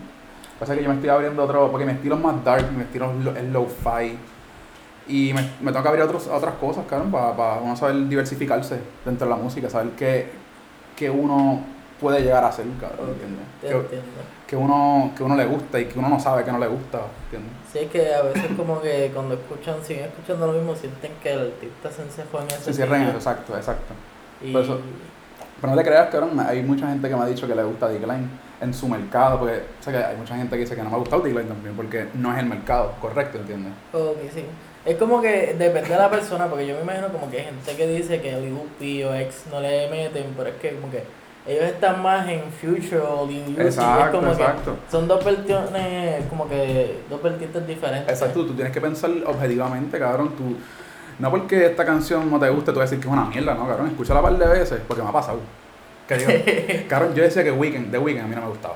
[0.59, 3.11] Pasa que yo me estoy abriendo otro, porque mi estilo es más dark, mi estilo
[3.11, 4.17] es lo- es low-fi.
[5.07, 9.27] Y me, me tengo que abrir otros, otras cosas, cabrón, para uno saber diversificarse dentro
[9.27, 10.29] de la música, saber qué,
[10.95, 11.61] qué uno
[11.99, 13.45] puede llegar a hacer, cabrón, ¿entiendes?
[13.61, 14.07] Te entiendo.
[14.47, 17.01] Que uno, que uno le gusta y que uno no sabe que no le gusta,
[17.25, 17.51] ¿entiendes?
[17.71, 21.33] Sí, es que a veces como que cuando escuchan, siguen escuchando lo mismo, sienten que
[21.33, 23.09] el artista se encejó en ese Se cierran sitio.
[23.09, 23.93] eso, exacto, exacto.
[24.41, 24.79] Y Por eso-
[25.61, 27.87] Pero no te creas, cabrón, hay mucha gente que me ha dicho que le gusta
[27.87, 28.27] Decline
[28.61, 30.95] en su mercado, porque o sea, que hay mucha gente que dice que no me
[30.95, 33.73] ha gustado Decline también, porque no es el mercado, correcto, ¿entiendes?
[33.93, 34.45] Ok, sí.
[34.85, 37.75] Es como que depende de la persona, porque yo me imagino como que hay gente
[37.75, 41.03] que dice que Lil Uzi o X no le meten, pero es que como que
[41.47, 43.55] ellos están más en Future o Uzi.
[43.59, 44.75] Exacto, como exacto.
[44.85, 48.09] que son dos versiones, como que dos vertientes diferentes.
[48.09, 50.55] Exacto, tú tienes que pensar objetivamente, cabrón, tú...
[51.17, 53.53] No porque esta canción no te guste, tú vas a decir que es una mierda,
[53.53, 55.39] no, cabrón, escúchala un par de veces, porque me ha pasado.
[56.07, 56.31] Que digo,
[56.89, 58.75] cabrón, yo decía que Weekend, The Weeknd a mí no me gustaba.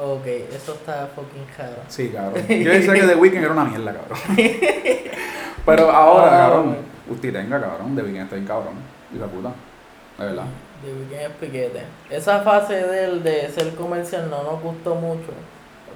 [0.00, 1.76] Ok, eso está fucking caro.
[1.88, 2.44] Sí, cabrón.
[2.48, 4.18] Yo decía que The Weeknd era una mierda, cabrón.
[5.64, 6.76] Pero ahora, Ah, cabrón,
[7.08, 8.74] usted tenga, cabrón, The Weeknd está bien cabrón.
[9.14, 9.52] Y la puta.
[10.18, 10.44] De verdad.
[10.84, 11.82] De Weeknd es piquete.
[12.10, 15.30] Esa fase de él de ser comercial no nos gustó mucho.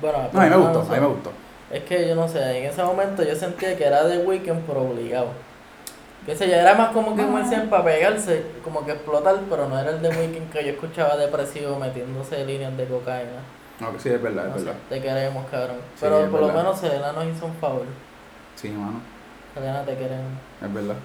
[0.01, 1.31] Bueno, No, a mí me gustó, a mí me gustó.
[1.71, 4.79] Es que yo no sé, en ese momento yo sentía que era de Weekend por
[4.79, 5.29] obligado.
[6.25, 9.79] Que sé yo, era más como que comercial para pegarse, como que explotar, pero no
[9.79, 13.41] era el de Weekend que yo escuchaba depresivo metiéndose líneas de cocaína.
[13.81, 14.81] No, que sí, es verdad, es No sé, verdad.
[14.89, 15.77] te queremos, cabrón.
[15.95, 17.85] Sí, pero por lo menos Selena nos hizo un favor.
[18.57, 19.01] Sí, mano,
[19.55, 20.33] Selena, te queremos.
[20.63, 20.97] es verdad.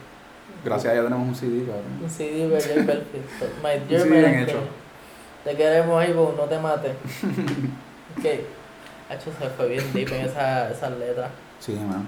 [0.64, 2.00] Gracias a ella tenemos un CD, cabrón.
[2.02, 3.46] Un CD y perfecto.
[3.64, 4.60] My Un dear CD bien Merengue, hecho.
[5.44, 6.92] Te queremos, Ivo, no te mates.
[8.18, 8.26] ok.
[9.10, 11.32] Hacho se fue bien deep en esa, esas letras.
[11.60, 12.08] Sí, man.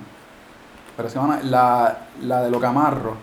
[0.96, 3.18] Pero sí, mano, la, la de Locamarro,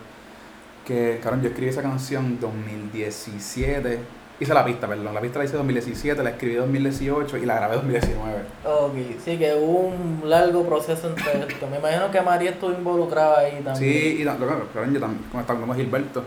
[0.86, 4.00] que, cabrón, yo escribí esa canción en 2017.
[4.42, 5.14] Hice la pista, perdón.
[5.14, 8.38] La pista la hice en 2017, la escribí en 2018 y la grabé en 2019.
[8.64, 11.68] Ok, sí que hubo un largo proceso entre esto.
[11.70, 13.76] Me imagino que María estuvo involucrada ahí también.
[13.76, 16.24] Sí, y lo que- yo también, como estaba como Gilberto,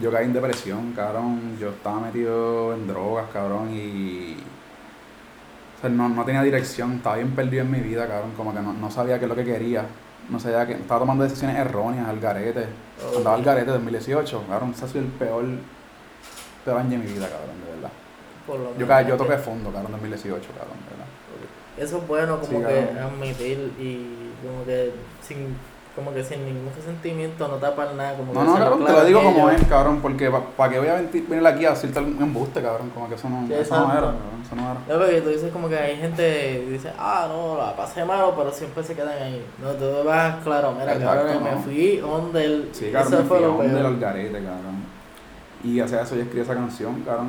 [0.00, 1.58] yo caí en depresión, cabrón.
[1.60, 4.36] Yo estaba metido en drogas, cabrón, y.
[5.76, 8.32] O sea, no, no tenía dirección, estaba bien perdido en mi vida, cabrón.
[8.38, 9.84] Como que no, no sabía qué es lo que quería.
[10.30, 10.72] No sabía que.
[10.74, 12.64] Estaba tomando decisiones erróneas, al garete.
[13.18, 14.70] Andaba al garete en 2018, cabrón.
[14.74, 15.44] Ese ha sido el peor,
[16.66, 17.90] año de mi vida, cabrón, de verdad.
[18.46, 19.06] Por lo Yo, menos.
[19.08, 21.06] yo toqué fondo, cabrón, en 2018, cabrón, de verdad.
[21.78, 22.98] Eso es bueno como Sí, que cabrón.
[23.14, 24.92] admitir y como que
[25.22, 25.56] sin
[25.96, 29.04] como que sin ningún resentimiento, no tapar nada, como No, que no, cabrón, te lo
[29.04, 32.16] digo como es, cabrón, porque para que voy a venir, venir aquí a decirte un
[32.22, 34.80] embuste, cabrón, como que eso no, Sí, eso no era, cabrón, eso no era.
[34.88, 38.34] No, porque tú dices como que hay gente que dice, ah, no, la pasé malo,
[38.36, 39.44] pero siempre se quedan ahí.
[39.60, 42.68] No, tú vas claro, mira, Exacto, cabrón, me fui under.
[42.72, 44.99] Sí, cabrón, eso me fue fui lo cabrón.
[45.62, 47.28] Y gracias a eso yo escribí esa canción, cabrón.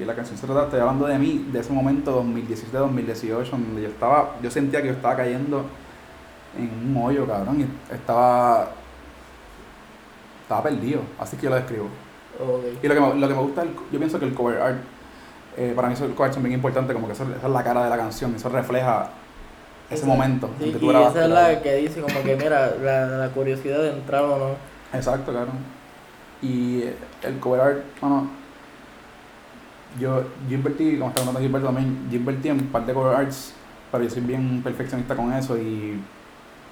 [0.00, 3.88] Y la canción se trata, estoy hablando de mí, de ese momento 2017-2018, donde yo
[3.88, 5.64] estaba, yo sentía que yo estaba cayendo
[6.56, 8.70] en un hoyo, cabrón, y estaba,
[10.42, 11.86] estaba perdido, así que yo lo describo.
[12.82, 14.78] Y lo que me, lo que me gusta, el- yo pienso que el cover art,
[15.56, 17.52] eh, para mí eso, el cover art es bien importante, como que eso, esa es
[17.52, 19.10] la cara de la canción, eso refleja
[19.90, 22.74] ese momento Sí, en que tú y esa es la- que dice como que, mira,
[22.80, 24.96] la, la curiosidad de entrar o no.
[24.96, 25.48] Exacto, claro.
[26.42, 26.84] Y
[27.22, 28.28] el cover art, bueno,
[29.98, 33.54] yo, invertí, como está contando Gilberto también, yo invertí en un par de cover arts,
[33.90, 36.00] pero yo soy bien perfeccionista con eso y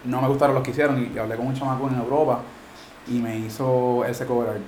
[0.04, 2.40] no me gustaron los que hicieron y hablé con un chamaco en Europa
[3.08, 4.60] y me hizo ese cover art.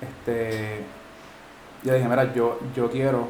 [0.00, 0.84] Este,
[1.82, 3.28] yo dije, mira, yo, yo quiero,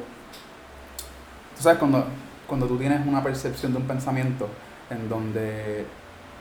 [1.57, 2.05] tú sabes, cuando,
[2.47, 4.49] cuando tú tienes una percepción de un pensamiento
[4.91, 5.87] en donde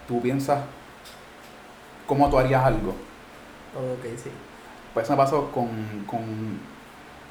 [0.07, 0.63] tú piensas
[2.07, 2.93] cómo tú harías algo,
[3.75, 4.29] Ok, sí.
[4.95, 5.67] Pues me pasó con,
[6.08, 6.21] con,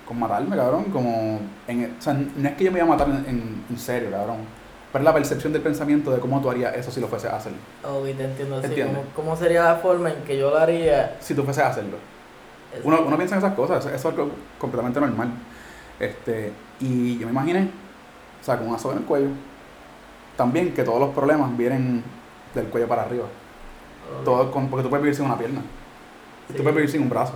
[0.07, 0.85] con matarme, cabrón.
[0.92, 3.79] Como en, o sea, no es que yo me iba a matar en, en- en
[3.79, 4.37] serio, cabrón.
[4.92, 7.35] Pero es la percepción del pensamiento de cómo tú harías eso si lo fuese a
[7.37, 7.53] hacer.
[7.83, 8.62] Ok, te entiendo.
[8.62, 8.81] Sí.
[8.83, 11.16] ¿cómo, ¿Cómo sería la forma en que yo lo haría?
[11.18, 11.96] Si tú fueses a hacerlo.
[12.85, 15.31] Uno, uno piensa en esas cosas, eso, es algo completamente normal.
[15.98, 17.68] Este, y yo me imaginé,
[18.40, 19.29] o sea, con una soga en el cuello.
[20.37, 22.03] También que todos los problemas vienen
[22.55, 23.27] del cuello para arriba.
[24.24, 25.61] Todo con, porque tú puedes vivir sin una pierna.
[26.48, 26.57] Y Sí.
[26.59, 27.33] Tú puedes vivir sin un brazo.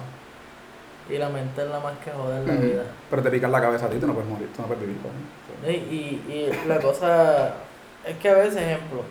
[1.08, 2.82] Y la mente es la más que joder la vida.
[3.08, 4.96] Pero te picas la cabeza a ti, tú no puedes morir, tú no puedes vivir.
[5.66, 7.54] Y, y, y la cosa
[8.06, 9.02] es que a veces, ejemplo,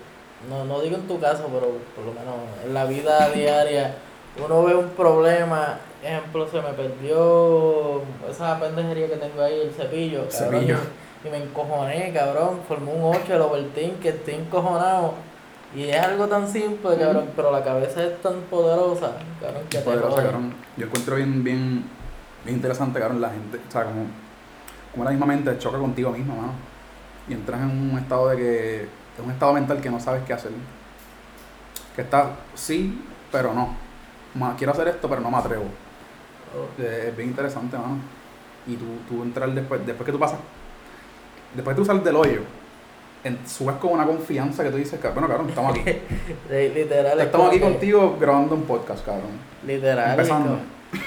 [0.50, 3.96] no, no digo en tu caso, pero por lo menos en la vida diaria,
[4.44, 10.28] uno ve un problema, ejemplo, se me perdió esa pendejería que tengo ahí, el cepillo,
[10.30, 10.78] cabrón, Cepillo.
[11.24, 15.14] Y, y me encojoné, cabrón, formé un 8 el overthink, que estoy encojonado.
[15.76, 20.24] Y es algo tan simple, cabrón, pero la cabeza es tan poderosa, cabrón, que poderosa,
[20.24, 20.54] cabrón.
[20.78, 21.84] Yo encuentro bien, bien,
[22.46, 24.06] bien interesante, cabrón, la gente, o sea, como,
[24.92, 26.54] como la misma mente choca contigo mismo, mano.
[27.28, 30.34] Y entras en un estado de que, es un estado mental que no sabes qué
[30.34, 30.52] hacer.
[31.96, 33.76] Que estás, sí, pero no.
[34.58, 35.66] Quiero hacer esto, pero no me atrevo.
[36.56, 37.98] Oh, Es bien interesante, mano.
[38.66, 40.40] Y tú, tú entrar después, después que tú pasas,
[41.54, 42.42] después que tú sales del hoyo,
[43.24, 45.84] en- subes con una confianza que tú dices, "Ca- bueno, cabrón, estamos aquí.
[46.50, 47.20] literal.
[47.20, 49.32] estamos aquí contigo grabando un podcast, cabrón.
[49.66, 50.12] Literal.
[50.12, 50.60] Empezando.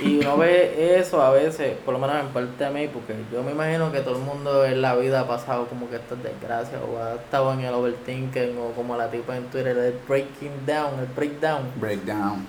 [0.02, 3.42] Y uno ve eso a veces, por lo menos en parte de mí, porque yo
[3.42, 6.78] me imagino que todo el mundo en la vida ha pasado como que estas desgracias,
[6.82, 11.00] o ha estado en el overthinking, o como la tipa en Twitter, el breaking down,
[11.00, 11.62] el breakdown.
[11.76, 12.46] Breakdown.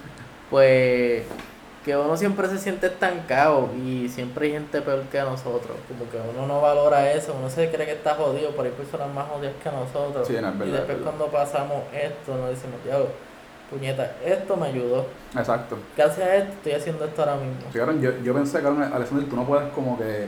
[0.49, 1.23] Pues
[1.85, 5.75] que uno siempre se siente estancado y siempre hay gente peor que nosotros.
[5.87, 9.11] Como que uno no valora eso, uno se cree que está jodido, pero hay personas
[9.13, 10.27] más jodidas que nosotros.
[10.27, 13.07] Sí, no, es y verdad, es después cuando pasamos esto, nos decimos, diablo,
[13.71, 15.07] puñeta, esto me ayudó.
[15.35, 15.77] Exacto.
[15.97, 17.61] Gracias a esto estoy haciendo esto ahora mismo.
[17.73, 20.27] Sí, yo, yo pensé, cabrón, Alexander, tú no puedes como que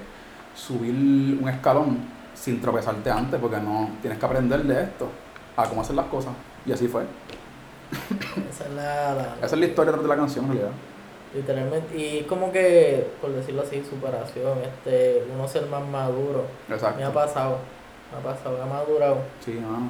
[0.55, 1.99] subir un escalón
[2.33, 5.07] sin tropezarte antes, porque no tienes que aprender de esto,
[5.55, 6.31] a cómo hacer las cosas.
[6.65, 7.03] Y así fue.
[8.49, 10.71] Esa es la, la- Esa es la historia de la canción, en realidad.
[11.33, 11.95] Literalmente.
[11.97, 16.45] Y como que, por decirlo así, superación, este, uno ser más maduro.
[16.67, 17.13] Me ha Exacto.
[17.13, 17.57] pasado,
[18.11, 19.17] me ha pasado, me ha madurado.
[19.43, 19.89] Sí, mano.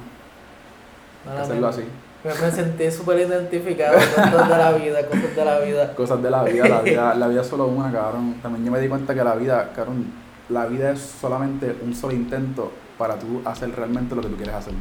[1.28, 1.84] Hay que hacerlo así.
[2.22, 5.94] Me, me sentí súper identificado cosas de la vida, cosas de la vida.
[5.96, 8.36] Cosas de la vida, la vida, la vida es solo una, cabrón.
[8.42, 10.06] También yo me di cuenta que la vida, cabrón,
[10.48, 14.54] la vida es solamente un solo intento para tú hacer realmente lo que tú quieres
[14.54, 14.72] hacer.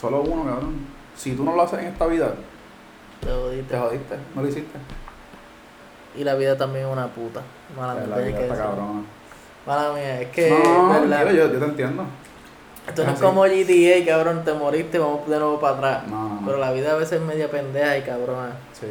[0.00, 0.74] Solo uno, cabrón.
[1.16, 2.34] Si tú no lo haces en esta vida,
[3.20, 3.72] Te jodiste.
[3.74, 4.78] te jodiste, no lo hiciste.
[6.16, 7.40] Y la vida también es una puta.
[7.76, 8.76] Mala mía, la vida que está decirlo.
[8.76, 9.02] cabrona.
[9.66, 12.04] Mala mía, es que, no, tío, yo, yo te entiendo.
[12.86, 16.06] Esto no es como GTA, cabrón, te moriste, vamos de nuevo para atrás.
[16.06, 16.46] No, no, no.
[16.46, 18.52] Pero la vida a veces es media pendeja y cabrona.
[18.72, 18.86] Sí.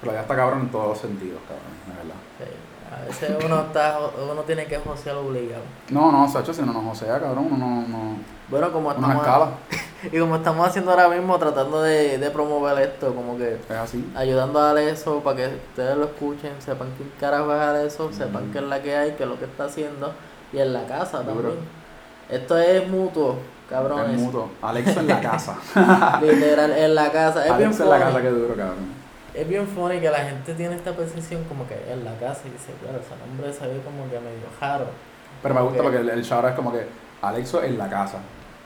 [0.00, 2.20] Pero la vida está cabrón en todos los sentidos, cabrón, de verdad.
[2.38, 2.72] Sí.
[2.92, 3.98] A veces uno está,
[4.30, 5.62] uno tiene que josear obligado.
[5.90, 8.16] No, no, Sacho, si no nos josea, cabrón, uno no, no,
[8.48, 9.24] Bueno, como estamos.
[10.10, 14.10] Y como estamos haciendo ahora mismo, tratando de, de promover esto, como que Es así.
[14.16, 18.52] ayudando a Aleso para que ustedes lo escuchen, sepan qué carajo es Aleso, sepan Ujú.
[18.52, 20.12] qué es la que hay, qué es lo que está haciendo,
[20.52, 21.34] y en la casa Duro.
[21.50, 21.58] también.
[22.28, 23.32] Esto es mutuo,
[23.66, 24.18] Es cabrones.
[24.18, 24.48] mutuo.
[24.62, 25.56] Alexo en la casa.
[26.22, 27.40] Literal, en la casa.
[27.46, 29.02] Es bien Alexo en la casa, qué duro, cabrón.
[29.34, 32.50] Es bien funny que la gente tiene esta percepción como que en la casa y
[32.50, 34.86] dice, claro, ese nombre se ve como que medio jaro.
[35.42, 36.86] Pero me gusta que- porque el, el shout es como que
[37.22, 38.18] Alexo en la casa.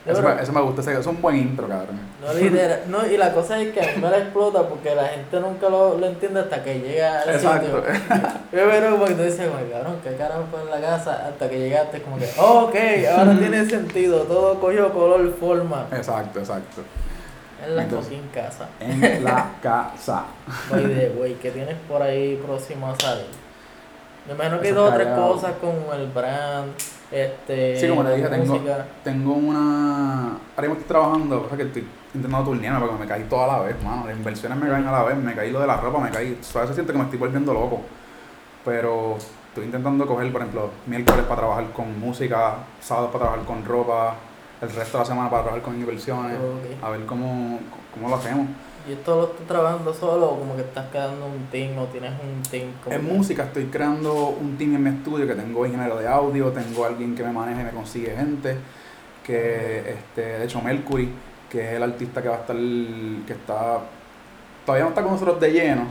[0.07, 1.99] Eso, Pero- me, eso me gusta, ese- es un buen intro, cabrón.
[2.25, 5.05] No, literal- no, y la cosa es que a mí me la explota porque la
[5.09, 7.66] gente nunca lo, lo entiende hasta que llega al Exacto.
[7.66, 7.83] sitio.
[8.53, 11.27] Yo veo como que tú dices, como, cabrón, ¿qué carajo fue en la casa?
[11.29, 12.75] Hasta que llegaste, como que, oh, ok,
[13.19, 15.87] ahora tiene sentido, todo cogió color, forma.
[15.90, 16.83] Exacto, exacto.
[17.66, 18.66] En la Entonces- fucking casa.
[18.79, 20.25] En la casa.
[20.71, 23.27] By the way, ¿qué tienes por ahí próximo a salir?
[24.29, 26.73] Me imagino que dos o tres cosas con el brand,
[27.11, 28.87] este, Sí, como te dije, tengo, música.
[29.05, 30.23] tengo una.
[30.57, 33.61] Ahora mismo estoy trabajando, o sea que estoy intentando turnearme porque me caí toda la
[33.61, 34.07] vez, mano.
[34.07, 36.38] Las inversiones me caen a la vez, me caí lo de la ropa, me caí.
[36.55, 37.81] A veces siento que me estoy volviendo loco.
[38.64, 39.16] Pero
[39.49, 44.14] estoy intentando coger, por ejemplo, miércoles para trabajar con música, sábados para trabajar con ropa,
[44.61, 46.37] el resto de la semana para trabajar con inversiones.
[46.83, 47.61] A ver cómo,
[47.95, 48.49] cómo lo hacemos.
[48.88, 52.12] ¿Y esto lo estás trabajando solo o como que estás quedando un team o tienes
[52.12, 52.68] un team?
[52.85, 56.07] como En que- música estoy creando un team en mi estudio que tengo ingeniero de
[56.07, 58.57] audio, tengo alguien que me maneja y me consigue gente,
[59.25, 61.09] que este, de hecho Mercury,
[61.51, 63.81] que es el artista que va a estar, que está,
[64.64, 65.87] todavía no está con nosotros de lleno,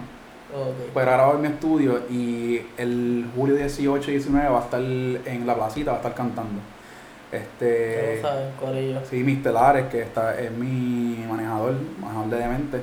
[0.94, 4.80] pero ha grabado en mi estudio y el julio 18 y 19 va a estar
[4.82, 6.62] en la placita, va a estar cantando.
[7.38, 8.22] Este,
[8.60, 9.02] Corillo.
[9.10, 12.82] Sí, mis telares, que está, es mi manejador, manejador de demente.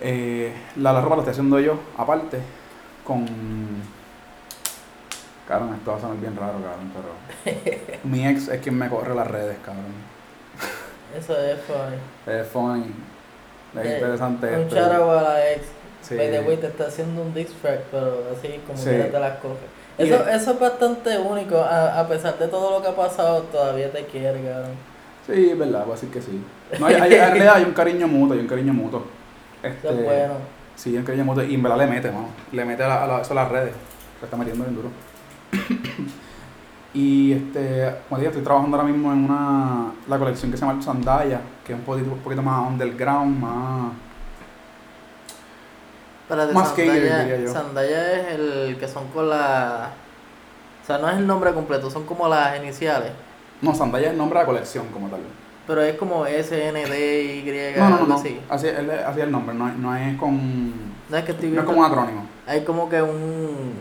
[0.00, 2.38] Eh, la, la ropa la estoy haciendo yo, aparte,
[3.04, 3.26] con...
[5.46, 7.98] Cabrón, esto va a sonar bien raro, cabrón, pero...
[8.04, 9.92] mi ex es quien me corre las redes, cabrón.
[11.16, 12.36] Eso es funny.
[12.38, 12.86] Es funny,
[13.80, 14.78] es Eh, interesante Un esto.
[14.78, 15.62] out a la ex.
[16.00, 16.16] Sí.
[16.16, 18.90] By the way, te está haciendo un diss track, pero así como Sí.
[18.90, 19.54] que te las coge.
[19.98, 23.90] Eso, eso es bastante único, a, a pesar de todo lo que ha pasado, todavía
[23.92, 24.70] te quiere, cabrón.
[25.26, 26.42] Sí, es verdad, voy a decir que sí.
[26.80, 29.04] No, hay, hay, en realidad hay un cariño mutuo, hay un cariño mutuo.
[29.62, 30.34] Este, Eso es bueno.
[30.74, 32.28] Sí, hay un cariño mutuo y en verdad le mete, mano.
[32.50, 33.72] Le mete a, la- a la- eso a las redes.
[34.20, 34.88] Le está metiendo bien duro.
[36.94, 40.82] y este, como dije, estoy trabajando ahora mismo en una la colección que se llama
[40.82, 43.92] Sandaya, que es un poquito, un poquito más underground, más.
[46.32, 47.52] Espérate, Más Sandaya, diría yo.
[47.52, 49.90] Sandaya es el que son con la...
[50.82, 53.12] O sea, no es el nombre completo, son como las iniciales.
[53.60, 55.20] No, Sandaya es el nombre de la colección como tal.
[55.66, 58.14] Pero es como S, N, D, Y, No, no, no, algo no.
[58.16, 58.40] así.
[58.48, 60.72] Así, es- así es el nombre, no, es- no es con.
[61.08, 61.64] No es que estoy No es viendo...
[61.66, 62.26] como un acrónimo.
[62.46, 63.10] Hay como que un,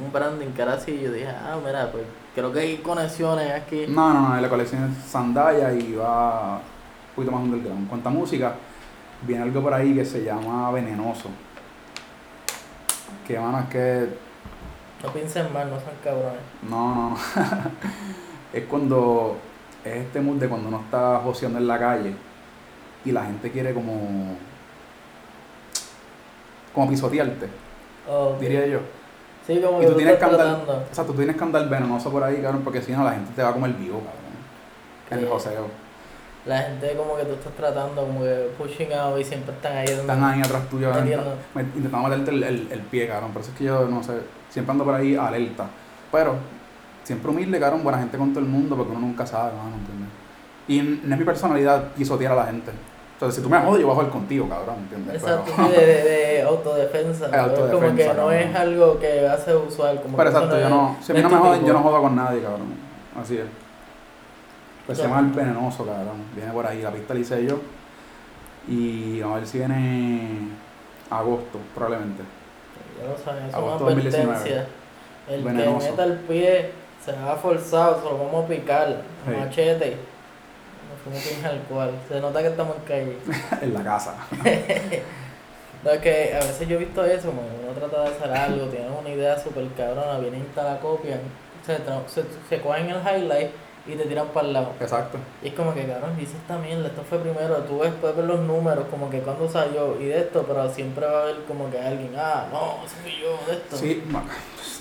[0.06, 1.00] un branding que era así.
[1.02, 2.04] Yo dije, ah, mira, pues
[2.36, 3.86] creo que hay conexiones aquí.
[3.88, 7.80] No, no, no, la colección es Sandaya y va un poquito más underground.
[7.84, 8.54] En cuanto a música,
[9.24, 11.30] viene algo por ahí que se llama Venenoso.
[13.28, 14.10] Que, mano, es que
[15.04, 16.42] No piensen mal, no sean cabrones.
[16.64, 17.18] No, no, no.
[18.54, 19.38] es cuando.
[19.84, 22.14] Es este mood de cuando uno está joseando en la calle
[23.04, 24.36] y la gente quiere como.
[26.74, 27.48] como pisotearte,
[28.08, 28.80] Oh, diría yo.
[29.46, 30.86] Sí, como Y que tú tú tienes que andar.
[30.92, 33.32] O sea, tú tienes que andar venenoso por ahí, cabrón, porque si no la gente
[33.36, 34.22] te va a comer vivo, cabrón.
[35.10, 35.68] En el joseo.
[36.46, 39.86] La gente como que tú estás tratando, como que pushing out y siempre están ahí.
[39.88, 40.92] Están ahí atrás tuyo,
[41.54, 43.32] me- intentando meterte el, el, el pie, cabrón.
[43.32, 44.14] Por eso es que yo, no sé,
[44.50, 45.68] siempre ando por ahí alerta.
[46.12, 46.36] Pero,
[47.04, 49.68] siempre humilde, cabrón, buena gente con todo el mundo, porque uno nunca sabe, ¿no?
[49.78, 50.10] ¿Entiendes?
[50.68, 52.72] Y no es mi personalidad pisotear a la gente.
[53.14, 55.22] Entonces, si tú me jodes, yo voy a jugar contigo, cabrón, ¿entiendes?
[55.22, 57.26] Exacto, Pero, de, de, de autodefensa.
[57.28, 58.34] Es es como autodefensa, que no cabrón.
[58.34, 60.02] es algo que hace usual.
[60.02, 62.02] Como pero que exacto, yo no, si a mí no me joden, yo no jodo
[62.02, 62.74] con nadie, cabrón.
[63.22, 63.46] Así es.
[64.92, 66.26] Pues se llama El Venenoso, cabrón.
[66.36, 67.62] Viene por ahí, la pista la hice yo.
[68.68, 70.50] Y a ver si viene
[71.10, 72.24] agosto, probablemente.
[73.00, 74.34] Ya lo saben, eso es Agosto una 2019.
[74.34, 74.68] advertencia.
[75.30, 75.80] El Venenoso.
[75.80, 76.72] que meta el pie
[77.06, 79.02] se va forzado, se lo vamos a picar.
[79.26, 79.32] Sí.
[79.32, 79.98] Machete.
[81.06, 81.92] Nos al cual.
[82.10, 83.18] Se nota que estamos en calle.
[83.62, 84.16] en la casa.
[85.84, 88.68] No, es que a veces yo he visto eso, que uno trata de hacer algo,
[88.68, 91.22] tiene una idea súper cabrona, vienen y te la copian,
[91.66, 91.76] se,
[92.08, 93.50] se, se cogen el highlight
[93.88, 94.74] y te tiran para el lado.
[94.80, 95.18] Exacto.
[95.42, 98.26] Y es como que, cabrón, dice esta mierda, esto fue primero, tú ves, puedes ver
[98.26, 101.70] los números, como que cuando salió y de esto, pero siempre va a haber como
[101.70, 103.76] que alguien, ah, no, fui yo, de esto.
[103.76, 104.04] Sí,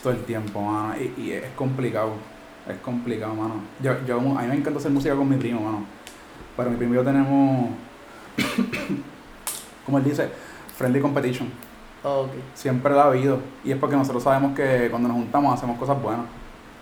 [0.03, 0.95] todo el tiempo, mano.
[0.99, 2.13] Y, y es complicado.
[2.69, 3.55] Es complicado, mano.
[3.81, 5.85] Yo, yo, a mí me encanta hacer música con mi primo, mano.
[6.57, 7.71] Pero mi primo y yo tenemos,
[9.87, 10.29] como él dice,
[10.77, 11.49] friendly competition.
[12.03, 12.31] Ok.
[12.55, 13.39] Siempre la ha habido.
[13.65, 16.27] Y es porque nosotros sabemos que cuando nos juntamos hacemos cosas buenas.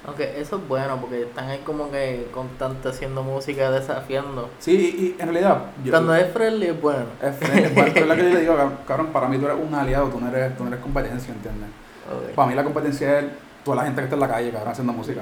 [0.07, 4.49] Aunque eso es bueno, porque están ahí como que constante haciendo música, desafiando.
[4.59, 5.65] Sí, y, y en realidad.
[5.85, 7.05] yo- Cuando es friendly es bueno.
[7.21, 9.47] es friendly, es bueno, es lo que yo le digo, cab- cabrón, para mí tú
[9.47, 11.69] eres un aliado, tú no eres, tú no eres competencia, ¿entiendes?
[12.11, 12.35] Ok.
[12.35, 13.27] Para mí la competencia es
[13.65, 15.21] toda la gente que está en la calle, cabrón, haciendo música.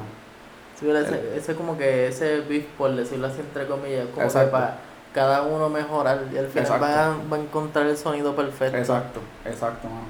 [0.78, 4.38] Sí, pero ese, ese como que ese beef, por decirlo así entre comillas, como que
[4.50, 4.76] para
[5.14, 8.76] cada uno mejorar y al final va a, va a encontrar el sonido perfecto.
[8.76, 10.06] Exacto, exacto, mano.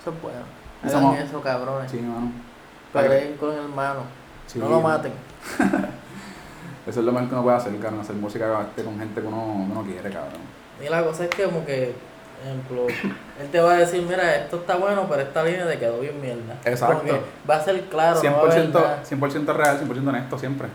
[0.00, 0.38] Eso es bueno.
[0.84, 1.90] Hagan somos- eso, cabrones.
[1.90, 2.30] Sí, mano.
[2.92, 4.00] Peleen con el hermano.
[4.46, 5.12] Sí, no lo maten.
[6.86, 9.66] Eso es lo mejor que uno puede hacer, cabrón, hacer música con gente que uno,
[9.66, 10.40] que uno quiere, cabrón.
[10.84, 11.94] Y la cosa es que como que,
[12.42, 12.86] ejemplo,
[13.40, 16.20] él te va a decir, mira, esto está bueno, pero esta línea te quedó bien
[16.20, 16.58] mierda.
[16.64, 17.04] Exacto.
[17.04, 19.04] Que va a ser claro, no va a haber 100%, nada.
[19.04, 20.68] 100 real, 100% honesto siempre.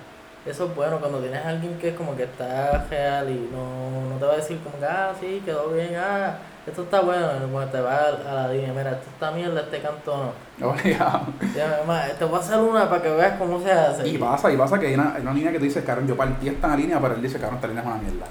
[0.47, 4.09] Eso es bueno cuando tienes a alguien que es como que está real y no,
[4.09, 7.27] no te va a decir como que, ah, sí, quedó bien, ah, esto está bueno,
[7.51, 10.69] cuando te va a, la línea, mira, esto está mierda, este canto no.
[10.69, 11.27] Obligado.
[11.53, 14.07] Ya, mamá, te voy a hacer una para que veas cómo se hace.
[14.07, 16.15] Y pasa, y pasa que hay una, hay una línea que tú dices, cabrón, yo
[16.15, 18.25] partí esta línea, pero él dice, cabrón, esta línea es una mierda.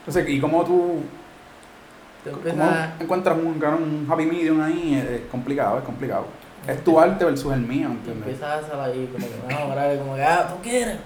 [0.00, 1.02] Entonces, ¿y cómo tú
[2.24, 2.64] cómo
[3.00, 4.94] encuentras un, un happy medium ahí?
[4.94, 6.26] Es, complicado, es complicado.
[6.66, 8.28] Es tu arte versus el mío, y ¿entiendes?
[8.28, 10.96] empiezas a hacer ahí, como que, no, como que, ah, tú quieres,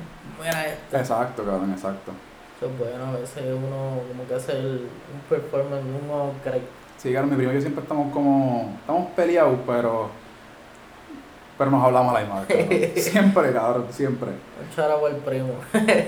[0.41, 0.97] mira esto.
[0.97, 2.12] Exacto, cabrón, exacto.
[2.57, 6.62] Eso es bueno, a veces uno como que hace el- un performance, uno cree.
[6.99, 10.09] Sí, cabrón, mi primo y yo siempre estamos como, estamos peleados, pero,
[11.59, 12.91] pero nos hablamos a la misma vez, cabrón.
[12.97, 14.28] Siempre, cabrón, siempre.
[14.76, 15.55] Charabo el primo.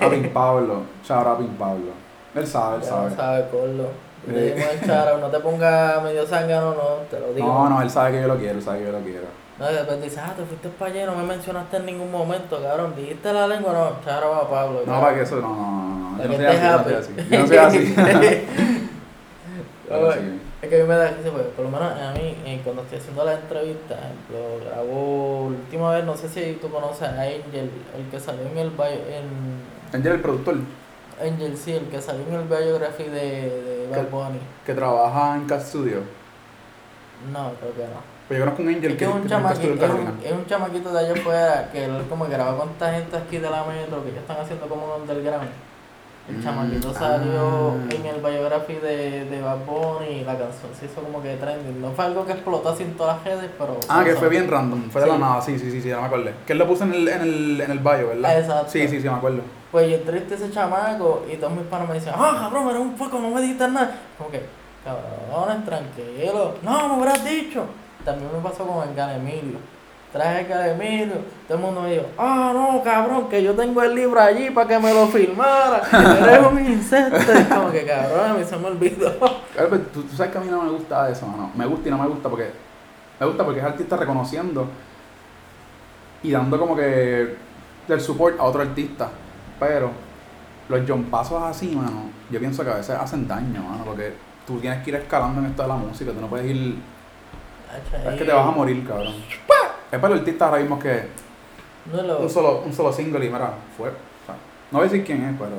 [0.00, 1.90] A Pin Pablo, out a Pin Pablo.
[2.34, 3.10] Él sabe, él Ya sabe.
[3.10, 3.88] no sabe, Corlo.
[4.26, 7.46] Le dimos el charabo, no te pongas medio zángano, no, te lo digo.
[7.46, 9.26] No, no, él sabe que yo lo quiero, él sabe que yo lo quiero.
[9.64, 12.60] No, y después dice, ah, te fuiste para allá, no me mencionaste en ningún momento,
[12.60, 12.92] cabrón.
[12.94, 13.72] ¿Dijiste la lengua?
[13.72, 14.82] No, charabo a Pablo.
[14.84, 16.46] No, para que eso, no, no, no, Yo no que soy
[16.94, 17.94] así, yo no soy así.
[20.64, 22.82] Es que a mí me da risa, porque por lo menos a mí, eh, cuando
[22.82, 27.20] estoy haciendo la entrevista, ejemplo, grabo la última vez, no sé si tú conoces a
[27.20, 29.60] Angel, el que salió en el bio, en
[29.92, 30.56] Angel, el productor,
[31.20, 34.08] Angel, sí, el que salió en el biography de, de Bad.
[34.08, 34.38] Bunny.
[34.64, 35.98] que trabaja en Cat Studio.
[37.30, 38.13] No, creo que no.
[38.26, 40.46] Pues yo conozco un Angel Es que, que es un, chamaquito, es, un, es un
[40.46, 44.02] chamaquito de allá afuera que él como graba con esta gente aquí de la metro
[44.02, 45.50] que ya están haciendo como un underground.
[46.26, 46.98] El Mm, chamaquito ah.
[46.98, 51.36] salió en el biography de, de Bad Bunny y la canción se hizo como que
[51.36, 51.82] trending.
[51.82, 53.78] No fue algo que explotó así en todas las redes, pero...
[53.90, 56.06] Ah, que fue bien random, fue de la nada, sí, sí, sí, sí, ya me
[56.06, 56.30] acuerdo.
[56.46, 58.38] Que él lo puso en el, en el, en el bio, ¿verdad?
[58.38, 58.70] Exacto.
[58.70, 59.42] Sí, sí, sí, me acuerdo.
[59.70, 62.80] Pues yo entrevisté a ese chamaco y todos mis panos me dicen, ah, cabrón, eres
[62.80, 63.94] un poco, no me dijiste nada.
[64.16, 64.42] Como que,
[64.82, 66.54] cabrones, tranquilo.
[66.62, 67.66] No, me hubieras dicho.
[68.04, 69.58] También me pasó con el Gan Emilio.
[70.12, 71.16] Traje el Gan Emilio,
[71.48, 74.68] todo el mundo me dijo, ah, no, cabrón, que yo tengo el libro allí para
[74.68, 75.82] que me lo filmara.
[76.22, 77.32] Eres un insecto.
[77.40, 79.10] Y como que, cabrón, a mí se me olvidó.
[79.92, 81.50] Tú, tú sabes que a mí no me gusta eso, mano.
[81.54, 82.50] Me gusta y no me gusta porque.
[83.20, 84.68] Me gusta porque es artista reconociendo
[86.24, 87.36] y dando como que
[87.88, 89.10] el support a otro artista.
[89.60, 89.90] Pero
[90.68, 94.14] los John Pasos así, mano, yo pienso que a veces hacen daño, mano, porque
[94.46, 96.76] tú tienes que ir escalando en esto de la música, tú no puedes ir.
[98.08, 99.14] Es que te vas a morir, cabrón.
[99.90, 101.08] Es para el artista ahora mismo que
[101.92, 103.88] No lo, un solo, un solo single y mira, fue.
[103.88, 103.92] o
[104.26, 104.34] sea,
[104.70, 105.50] no voy a decir quién es, pero.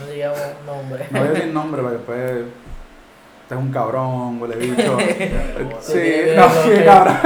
[0.00, 1.06] no digamos nombre.
[1.10, 2.44] No voy a decir nombre, pero después.
[3.42, 4.96] Este es un cabrón, huele bicho.
[5.80, 7.16] sí, no, sí, cabrón.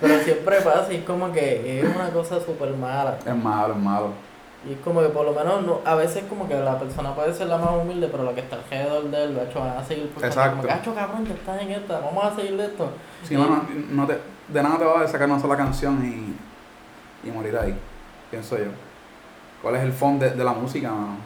[0.00, 3.16] Pero siempre pasa y es como que es una cosa súper mala.
[3.24, 4.10] Es malo, es malo.
[4.68, 7.32] Y es como que por lo menos no, a veces como que la persona puede
[7.34, 9.84] ser la más humilde, pero la que está alrededor de él, lo hecho, van a
[9.84, 10.50] seguir por Exacto.
[10.56, 12.90] como que, "Acho, cabrón, que estás en esta, vamos a seguir de esto.
[13.22, 16.02] Si Y- no, no, no te, de nada te va a sacar una sola canción
[16.04, 17.76] y, y morir ahí,
[18.30, 18.64] pienso yo.
[19.62, 21.16] ¿Cuál es el fondo de, de la música, mano?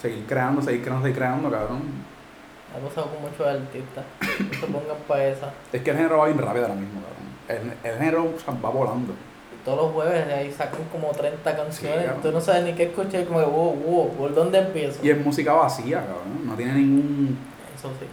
[0.00, 1.82] Seguir creando, seguir creando, seguir creando, cabrón.
[2.74, 4.04] Ha pasado con muchos artistas.
[4.20, 5.50] No se pongan para esa.
[5.72, 7.74] Es que el género va bien rápido ahora mismo, cabrón.
[7.82, 9.14] El, el género o sea, va volando.
[9.68, 12.04] Todos los jueves de ahí sacan como 30 canciones.
[12.06, 12.22] cabrón.
[12.22, 14.98] Tú no sabes ni qué escuchar, como que, wow, wow, ¿por dónde empiezo?
[15.02, 16.46] Y es música vacía, cabrón.
[16.46, 17.38] No tiene ningún,
[17.76, 18.06] Eso sí.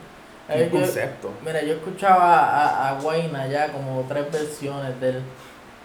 [0.50, 1.30] ningún Eh, yo- concepto.
[1.46, 5.22] Mira, yo escuchaba a, a Guayna ya como tres versiones del.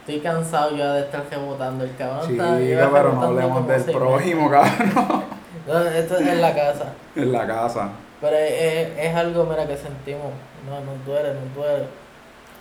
[0.01, 1.85] Estoy cansado ya de estar rebotando.
[1.85, 2.91] El cabrón Sí, está.
[2.93, 5.25] pero no hablemos del seis prójimo, cabrón.
[5.69, 6.93] No, esto es en la casa.
[7.15, 7.91] En la casa.
[8.21, 10.33] Pero es, es, es algo, mira, que sentimos.
[10.69, 11.85] No, nos duele, nos duele.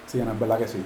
[0.06, 0.86] Sí, no es verdad que sí.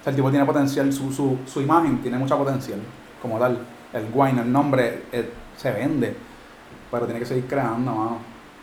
[0.00, 2.80] O sea, el tipo tiene potencial, su, su, su imagen tiene mucha potencial,
[3.20, 3.58] como tal.
[3.92, 6.16] El wine, el nombre, eh, se vende,
[6.90, 8.18] pero tiene que seguir creando, mano.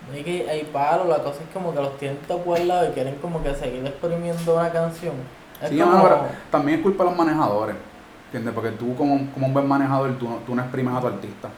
[0.08, 3.16] Y que hay palos, la cosa es como que los tienen todos guardados y quieren
[3.18, 5.30] como que seguir exprimiendo una canción.
[5.60, 7.78] Es Sí, como, mano, pero también es culpa de los manejadores,
[8.26, 8.54] ¿entiendes?
[8.54, 11.50] Porque tú como, como un buen manejador, tú no, tú no exprimes a tu artista.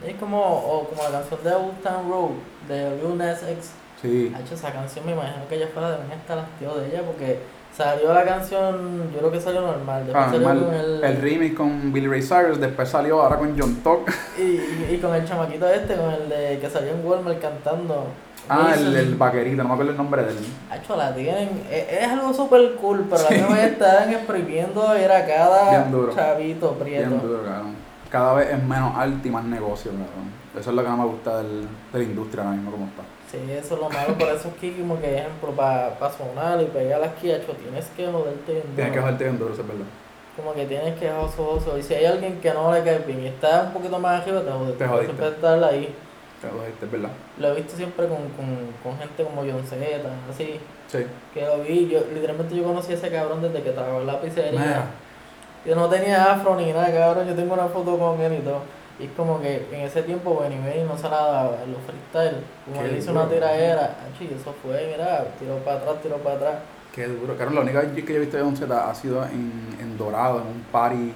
[0.00, 1.50] es como, o como la canción de
[1.82, 2.30] Town Road
[2.68, 3.80] de Lil Nas X.
[4.00, 7.40] Sí, Hacho, esa canción me imagino que ella fuera de estar hastiado de ella porque
[7.76, 10.64] salió la canción, yo creo que salió normal, después ah, salió normal.
[10.66, 14.10] con el, el remix con Billy Ray Cyrus, después salió ahora con John Tuck.
[14.38, 18.06] y, y, y con el chamaquito este, con el de que salió en Walmart cantando.
[18.48, 20.38] Ah, el, el vaquerito, no me acuerdo el nombre de él.
[20.70, 25.26] Hacho, la tienen, es, es algo súper cool, pero la misma vez están exprimiendo era
[25.26, 27.08] cada chavito prieto.
[27.08, 27.74] Bien duro, cabrón.
[28.08, 30.30] Cada vez es menos arte y más negocio, cabrón.
[30.58, 31.62] Eso es lo que no me gusta del,
[31.92, 33.02] de la industria ahora mismo como está.
[33.30, 36.66] Sí, eso es lo malo, por eso es que como que ejemplo para sonar y
[36.66, 39.02] pegar aquí, hacho, tienes que joderte bien Tienes que duro.
[39.02, 39.84] joderte bien duro, eso es verdad.
[40.36, 41.76] como que tienes que oso, oso.
[41.76, 44.42] Y si hay alguien que no le cae bien y está un poquito más arriba,
[44.42, 44.78] te jodes.
[44.78, 45.06] Te jodiste.
[45.06, 45.94] Siempre estar ahí.
[46.40, 47.10] Te jodiste, es verdad.
[47.38, 48.46] Lo he visto siempre con, con,
[48.82, 49.84] con gente como John Z,
[50.30, 50.60] así.
[50.86, 50.98] Sí.
[51.34, 54.20] Que lo vi, yo literalmente yo conocí a ese cabrón desde que trabajaba en la
[54.20, 54.60] pizzería.
[54.60, 54.84] Mira.
[55.64, 57.26] Yo no tenía afro ni nada, cabrón.
[57.26, 58.60] Yo tengo una foto con él y todo.
[58.98, 61.80] Y es como que en ese tiempo Benny Benny no se la daba en los
[61.82, 62.42] freestyle.
[62.64, 63.24] Como Qué él hizo duro.
[63.24, 66.54] una tiradera, eso fue, mira, tiró para atrás, tiró para atrás.
[66.94, 67.36] Qué duro.
[67.36, 69.98] Claro, la única vez que yo he visto de Don Z ha sido en, en
[69.98, 71.12] Dorado, en un party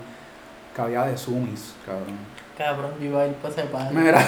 [0.76, 2.18] que había de Sumis, cabrón.
[2.58, 3.94] Cabrón, yo iba a ir para ese party.
[3.94, 4.20] Mira,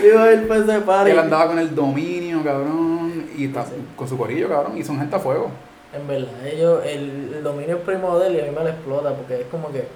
[0.00, 1.10] Yo iba a ir para ese party.
[1.10, 3.72] él andaba con el dominio, cabrón, y está, Sí.
[3.96, 5.50] con su corillo, cabrón, y son gente a fuego.
[5.92, 8.68] En verdad, ellos, el, el dominio es primo de él y a mí me lo
[8.68, 9.86] explota porque es como que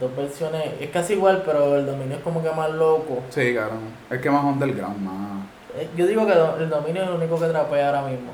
[0.00, 3.22] dos versiones, es casi igual, pero el dominio es como que más loco.
[3.30, 3.80] Sí, cabrón.
[4.10, 5.46] Es que más underground, más.
[5.76, 6.32] Eh, Yo digo que
[6.62, 8.30] el dominio es lo único que trapea ahora mismo.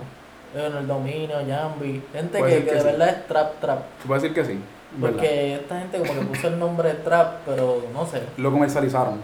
[0.55, 2.87] En el dominio, Jambi, gente que, que que de sí.
[2.87, 3.79] verdad es trap trap.
[4.03, 4.59] Se puede decir que sí,
[4.97, 5.17] ¿verdad?
[5.17, 8.23] Porque esta gente como que puso el nombre trap, pero no sé.
[8.37, 9.21] Lo comercializaron.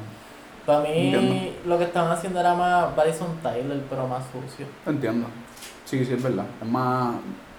[0.65, 1.53] Para mí Entiendo.
[1.67, 4.67] lo que estaban haciendo era más Bryson Tyler, pero más sucio.
[4.87, 5.27] Entiendo.
[5.85, 6.45] Sí, sí, es verdad.
[6.63, 7.15] Es más.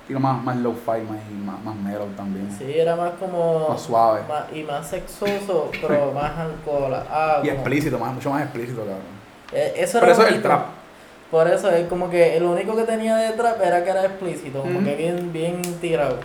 [0.10, 2.49] Tiro más, más low-fi, más, más, más mellow también.
[2.57, 3.70] Sí, era más como...
[3.70, 4.22] Más suave.
[4.28, 6.93] más- y más sexoso, pero más alcohol.
[7.10, 8.97] Ah, Y como- explícito, más, mucho más explícito, cabrón.
[9.53, 10.66] Eh, eso Pero era eso es el trap.
[11.32, 14.62] Por eso es como que lo único que tenía de trap era que era explícito,
[14.62, 16.18] como que bien, bien tirado.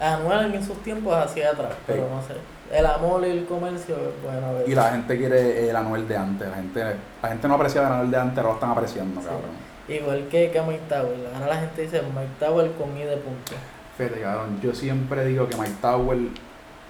[0.00, 2.34] Anuel en sus tiempos hacía trap, pero no sé.
[2.76, 4.68] El amor y el comercio, bueno, a ver.
[4.68, 6.48] Y la gente quiere el Anuel de antes.
[6.48, 6.84] La gente,
[7.22, 9.26] la gente no apreciaba el Anuel de antes, ahora lo están apreciando, Sí.
[9.28, 9.65] cabrón.
[9.88, 11.14] Igual que, que Mike Tower.
[11.34, 13.52] Ahora la gente dice Mike Tower con I de punto.
[13.96, 14.60] Fíjate, cabrón.
[14.60, 16.18] Yo siempre digo que Mike Tower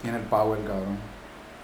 [0.03, 0.99] tiene el power, cabrón.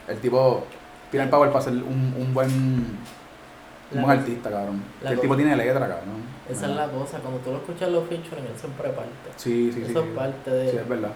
[0.09, 0.65] El tipo
[1.11, 4.83] tiene el power para ser un, un buen, un buen artista, cabrón.
[5.05, 6.33] el tipo tiene letra, cabrón.
[6.51, 9.11] Esa es la cosa, cuando tú lo escuchas los featuring, él siempre parte.
[9.37, 9.91] Sí, sí, sí.
[9.91, 10.09] Eso sí.
[10.15, 11.13] parte de Sí, es verdad.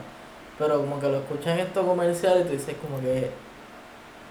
[0.59, 3.31] Pero como que lo escuchas en estos comerciales y tú dices como que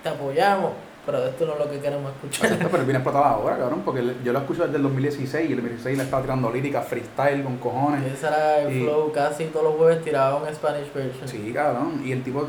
[0.01, 0.71] te apoyamos,
[1.05, 2.45] pero esto no es lo que queremos escuchar.
[2.45, 5.57] Exacto, pero viene explotada ahora, cabrón, porque yo lo escucho desde el 2016 y el
[5.57, 8.11] 2016 le estaba tirando lírica freestyle con cojones.
[8.13, 11.27] Ese era el Y- flow, casi todos los jueves tiraba un Spanish version.
[11.27, 12.01] Sí, cabrón.
[12.03, 12.47] Y el tipo,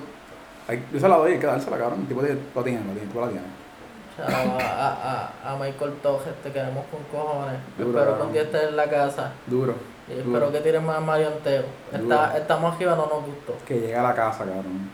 [0.69, 2.01] hay- yo se la doy, hay que dársela, cabrón.
[2.01, 3.47] El tipo de- lo tiene, lo tiene, el tipo la tiene.
[4.17, 7.59] Chao, a, a, a Michael Tojes, te queremos con cojones.
[7.77, 9.33] Duro, espero que un día estés en la casa.
[9.47, 9.75] Duro.
[10.09, 10.25] Y Duro.
[10.39, 11.65] espero que tires más Mario Anteo.
[11.93, 12.39] Está, Duro.
[12.39, 13.55] estamos arriba, no nos gustó.
[13.67, 14.89] Que llega a la casa, cabrón.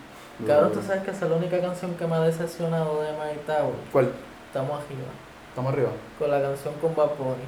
[0.46, 3.42] Cabrón, tú sabes que esa es la única canción que me ha decepcionado de Mike
[3.46, 3.74] Tower.
[3.92, 4.10] ¿Cuál?
[4.46, 5.08] Estamos arriba.
[5.50, 5.90] Estamos arriba.
[6.18, 7.46] Con la canción con Bad Bunny.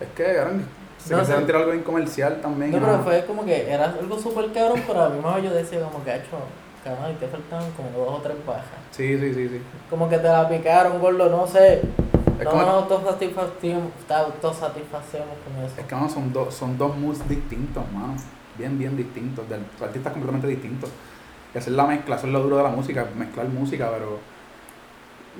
[0.00, 0.66] Es que, cabrón,
[0.98, 2.72] se No quisieron tirar algo bien comercial también.
[2.72, 2.86] No, ¿no?
[2.86, 6.04] pero fue como que era algo súper cabrón, pero a misma vez yo decía como
[6.04, 6.36] que, hecho,
[6.82, 8.64] cabrón, y te faltaban como dos o tres bajas.
[8.90, 9.62] Sí, sí, sí, sí.
[9.88, 11.74] Como que te la picaron, gordo, no sé.
[12.38, 15.74] Es no como- nos autosatisfacemos autosatisfacemos con eso.
[15.80, 18.16] Es que, mano, son, dos son dos moods distintos, mano.
[18.58, 19.48] Bien, bien distintos.
[19.48, 20.90] De artistas completamente distintos.
[21.54, 24.18] Y hacer la mezcla, eso es lo duro de la música, mezclar música, pero.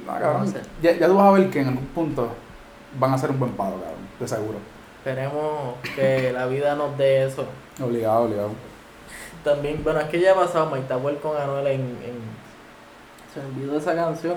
[0.07, 0.53] No, cabrón.
[0.53, 2.29] No ya, ya tú vas a ver que en algún punto
[2.99, 4.05] van a ser un buen palo, cabrón.
[4.21, 4.59] De seguro.
[4.99, 7.45] Esperemos que la vida nos dé eso.
[7.83, 8.51] Obligado, obligado.
[9.43, 12.45] También, bueno, es que ya ha pasado Tower con Anuel en, en.
[13.33, 14.37] Se me olvidó esa canción.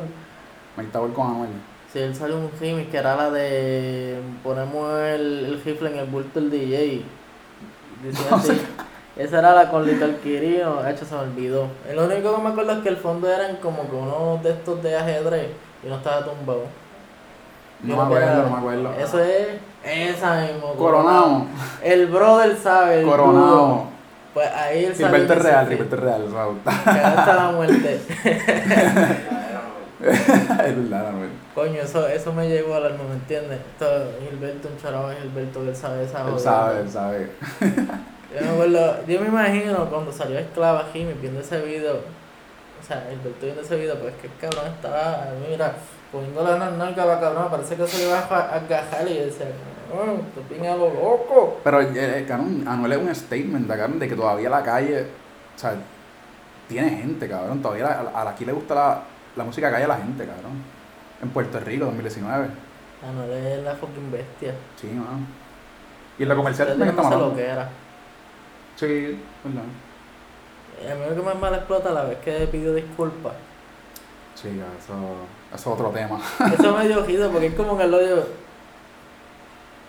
[0.91, 1.51] Tower con Anuel.
[1.93, 4.19] Si él salió un remix que era la de.
[4.43, 7.03] Ponemos el, el rifle en el bulto del DJ.
[8.03, 8.61] Decía así.
[9.17, 10.83] Esa era la con Little Quirino.
[10.83, 11.67] De hecho, se me olvidó.
[11.93, 14.83] Lo único que me acuerdo es que el fondo eran como que unos de estos
[14.83, 15.47] de ajedrez
[15.83, 16.63] y no estaba tumbado.
[17.81, 18.93] No me acuerdo, era- no me acuerdo.
[18.99, 19.47] Eso es.
[19.83, 20.73] Esa mismo.
[20.73, 21.45] Coronado.
[21.83, 22.99] El brother sabe.
[22.99, 23.17] el duro.
[23.17, 23.83] Coronado.
[24.33, 26.57] Pues ahí y es real, es real, Raúl.
[26.63, 27.99] que hasta la muerte.
[29.99, 31.29] es verdad, Anuel.
[31.55, 33.59] Coño, eso, eso me llegó al alma, ¿me entiendes?
[33.73, 33.87] Esto,
[34.29, 37.31] Gilberto, un charaba Gilberto, que él sabe esa Él sabe, él sabe.
[38.33, 43.07] Yo me, acuerdo, yo me imagino cuando salió Esclava Jimmy viendo ese video, o sea,
[43.09, 45.73] Gilberto viendo ese video, pues que el cabrón estaba, mira,
[46.11, 49.07] poniéndole la nalga a la cabrona, parece que se le iba a ja- a agajar
[49.07, 49.47] y decía,
[49.93, 51.59] oh, te pinga lo loco.
[51.63, 55.03] Pero, eh, eh, cabrón, Anuel es un statement, cabrón, de que todavía la calle,
[55.55, 55.75] o sea,
[56.67, 57.61] tiene gente, cabrón.
[57.61, 59.01] Todavía a, a aquí le gusta la,
[59.37, 60.61] la música calle a la gente, cabrón.
[61.23, 62.47] En Puerto Rico, 2019.
[63.07, 64.53] Anuel es la fucking bestia.
[64.75, 65.25] Sí, mano.
[66.19, 67.69] Y en la comercial también no estamos sé lo que era.
[68.77, 69.63] Sí, verdad.
[70.85, 73.33] Y a mí lo que más mal explota la vez que pidió disculpas.
[74.35, 76.19] Sí, eso, eso es otro tema.
[76.59, 78.27] Eso me dio ojito porque es como que lo dio.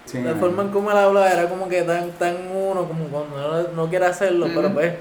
[0.07, 3.37] Sí, La forma en cómo él habla era como que tan, tan uno, como cuando
[3.37, 4.95] no, no quiere hacerlo, pero pues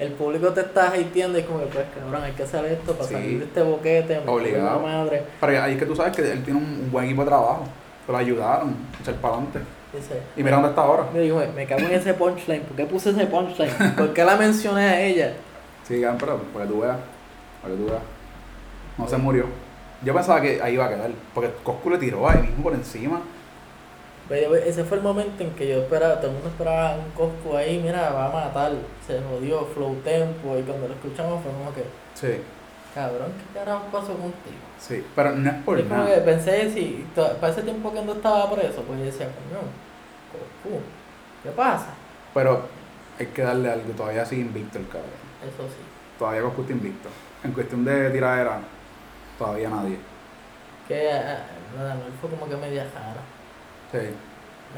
[0.00, 2.94] el público te está hateando y es como que pues cabrón, hay que hacer esto
[2.94, 3.12] para Sí.
[3.14, 4.80] salir de este boquete, me Obligado.
[4.80, 5.22] madre.
[5.38, 7.64] Pero ahí es que tú sabes que él tiene un, un buen equipo de trabajo.
[8.06, 9.60] Que lo ayudaron a echar para adelante.
[9.94, 11.06] Dice, Y mira dónde está ahora.
[11.12, 12.62] me dijo, me cago en ese punchline.
[12.62, 13.94] ¿Por qué puse ese punchline?
[13.96, 15.34] ¿Por qué la mencioné a ella?
[15.86, 16.96] Sí, pero para que tú veas.
[17.62, 18.02] Para que tú veas.
[18.98, 19.46] No se murió.
[20.02, 21.10] Yo pensaba que ahí iba a quedar.
[21.34, 23.20] Porque Coscu le tiró ahí mismo por encima.
[24.28, 27.56] Pero ese fue el momento en que yo esperaba, todo el mundo esperaba un Coscu
[27.56, 28.72] ahí, mira, va a matar,
[29.06, 31.84] se jodió, flow tempo, y cuando lo escuchamos fue como que,
[32.14, 32.40] Sí,
[32.94, 34.64] cabrón, ¿qué carajo pasó contigo?
[34.78, 35.04] sí.
[35.14, 36.24] Pero no es por como que nada.
[36.24, 40.80] pensé, si, para ese tiempo que no estaba preso, pues yo decía, coño,
[41.42, 41.88] ¿qué pasa?
[42.32, 42.62] Pero
[43.18, 43.92] hay que darle algo.
[43.92, 45.10] Todavía sigue invicto el cabrón.
[45.42, 45.80] Eso sí,
[46.18, 47.08] Todavía Coscu está invicto.
[47.42, 48.60] En cuestión de tiradera,
[49.38, 49.98] todavía nadie.
[50.88, 51.10] que
[51.76, 53.20] nada, no, fue como que media jara.
[53.92, 54.14] Sí.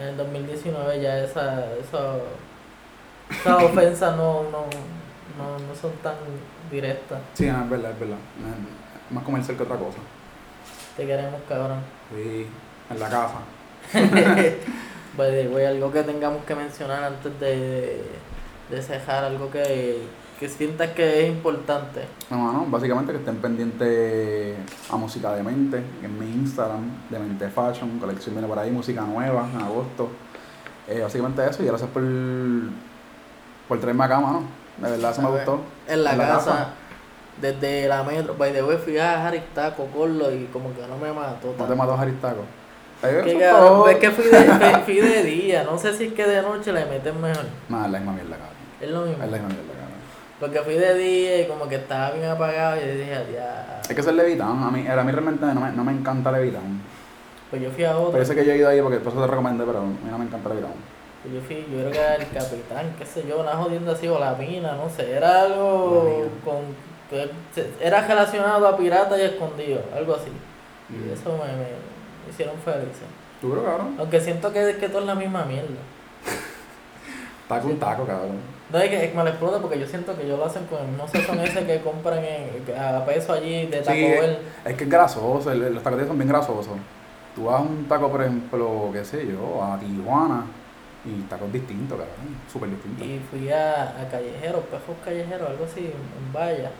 [0.00, 2.16] En el 2019 ya esa, esa,
[3.30, 4.66] esas ofensas no, no,
[5.38, 6.14] no, no son tan
[6.70, 7.18] directas.
[7.34, 8.18] Sí, no, es verdad, es verdad.
[9.08, 9.98] Es más comercial que otra cosa.
[10.96, 11.80] Te queremos, cabrón.
[12.14, 12.46] Sí,
[12.90, 13.38] en la casa.
[15.18, 18.02] Way, algo que tengamos que mencionar antes de,
[18.70, 20.02] de cejar, algo que,
[20.38, 22.02] que sientas que es importante.
[22.30, 24.56] No, mano, básicamente que estén pendientes
[24.90, 29.02] a Música de Mente, en mi Instagram, de Mente Fashion, colección viene por ahí, música
[29.02, 30.10] nueva en agosto.
[30.88, 32.02] Eh, básicamente eso, y gracias por,
[33.68, 34.65] por traerme acá, mano.
[34.78, 35.60] De verdad, se me gustó.
[35.88, 36.68] En la, En la casa, casa.
[37.40, 41.12] desde la metro, by the way, fui a Jaristaco, Corlo, y como que no me
[41.12, 41.46] mató.
[41.48, 41.76] No te tanto.
[41.76, 42.42] mató Jaristaco.
[43.02, 46.72] Eso es que fui de, fui- de día, no sé si es que de noche
[46.72, 47.44] le meten mejor.
[47.68, 48.56] No, es la misma mierda, cabrón.
[48.80, 49.24] Es lo mismo.
[49.24, 49.96] Es la misma mierda, cabrón.
[50.40, 53.80] Porque fui de día y como que estaba bien apagado y yo dije, ya.
[53.88, 54.62] Hay que ser Levitán.
[54.62, 56.30] A mí, a mí realmente no me, no me encanta.
[57.50, 58.24] Pues yo fui a otro.
[58.24, 60.18] Sé que yo he ido ahí porque por eso te recomendé, pero a mí no
[60.18, 60.72] me encanta Levitán.
[61.32, 64.18] Yo fui, yo creo que era el capitán, qué sé yo, una jodienda así, o
[64.18, 66.56] la mina, no sé, era algo con,
[67.80, 70.30] era relacionado a pirata y escondido, algo así.
[70.90, 71.12] Y Mm.
[71.12, 73.02] eso me, me, me hicieron felices.
[73.40, 73.96] ¿Tú creo, cabrón?
[73.98, 75.68] Aunque siento que, que todo es la misma mierda.
[77.48, 78.38] Taco un taco, cabrón.
[78.70, 80.88] No es que me lo explota porque yo siento que ellos lo hacen con el
[80.88, 84.38] mismo sazón ese que compran en, a peso allí de Taco Sí, Bell.
[84.64, 86.74] Es que es grasoso, los tacos son bien grasosos.
[87.36, 90.44] Tú vas a un taco, por ejemplo, qué sé yo, a Tijuana
[91.06, 93.06] y tacos distintos, cabrón, súper distintos.
[93.06, 96.70] Y fui a, a callejeros, pejos callejeros, algo así, en Valla.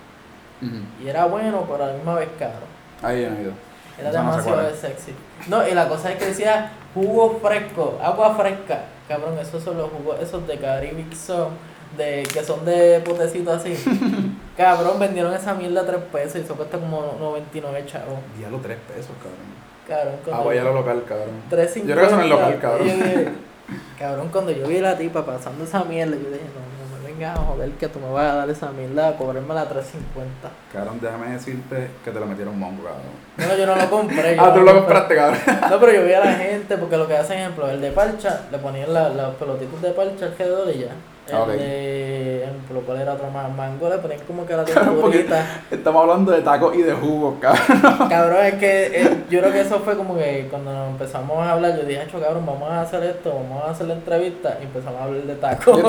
[1.03, 2.64] Y era bueno, pero a la misma vez caro.
[3.03, 3.53] Ahí he ido.
[3.99, 5.12] Era demasiado sexy.
[5.49, 8.85] No, y la cosa es que decía jugo fresco, agua fresca.
[9.09, 11.51] Cabrón, esos son los jugos, esos de Caribbean son,
[11.97, 13.74] de, que son de potecito así.
[14.57, 18.18] Cabrón, vendieron esa mierda a 3 pesos y eso cuesta como 99 chavos.
[18.39, 19.57] Diablo, tres pesos, cabrón.
[19.87, 21.29] Cabrón, Ah, cuando- voy a lo local, cabrón.
[21.51, 21.74] 3.50.
[21.87, 22.89] Yo creo que eso no es local, cabrón.
[23.98, 27.12] Cabrón, cuando yo vi a la tipa pasando esa mierda, yo dije, no, no me
[27.12, 29.82] vengas a joder que tú me vas a dar esa mierda a cobrarme la 3.50.
[30.72, 33.02] Cabrón, déjame decirte que te lo metieron mongo, cabrón.
[33.38, 34.36] No, yo no lo compré.
[34.38, 35.38] Ah, tú lo compraste, cabrón.
[35.70, 38.42] No, pero yo vi a la gente, porque lo que hacen, ejemplo, el de parcha,
[38.52, 40.88] le ponían la- los pelotitos de parcha alrededor y ya.
[41.33, 41.49] Ah, ok.
[41.49, 43.53] de, ejemplo, ¿cuál era otro más?
[43.55, 45.62] Mango, le ponían como que la texturita.
[45.70, 48.09] Estamos hablando de tacos y de jugos, cabrón.
[48.09, 51.53] Cabrón, es que eh, yo creo que eso fue como que cuando nos empezamos a
[51.53, 54.64] hablar, yo dije, "Acho, cabrón, vamos a hacer esto, vamos a hacer la entrevista, y
[54.64, 55.81] empezamos a hablar de tacos.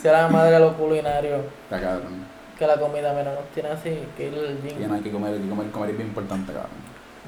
[0.00, 2.26] si era la madre de lo culinario, Está cabrón.
[2.58, 4.88] que la comida menos nos tiene así, que ir al gym.
[4.88, 6.70] no hay que comer, hay que comer, comer es bien importante, cabrón.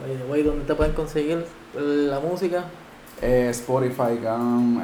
[0.05, 2.65] Oye, güey, ¿dónde te pueden conseguir la música?
[3.21, 4.19] Eh, Spotify,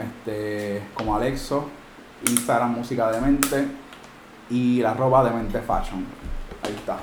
[0.03, 1.69] este, como Alexo,
[2.27, 3.69] Instagram Música de Mente
[4.51, 6.05] y la ropa de Mente Fashion.
[6.63, 6.99] Ahí está.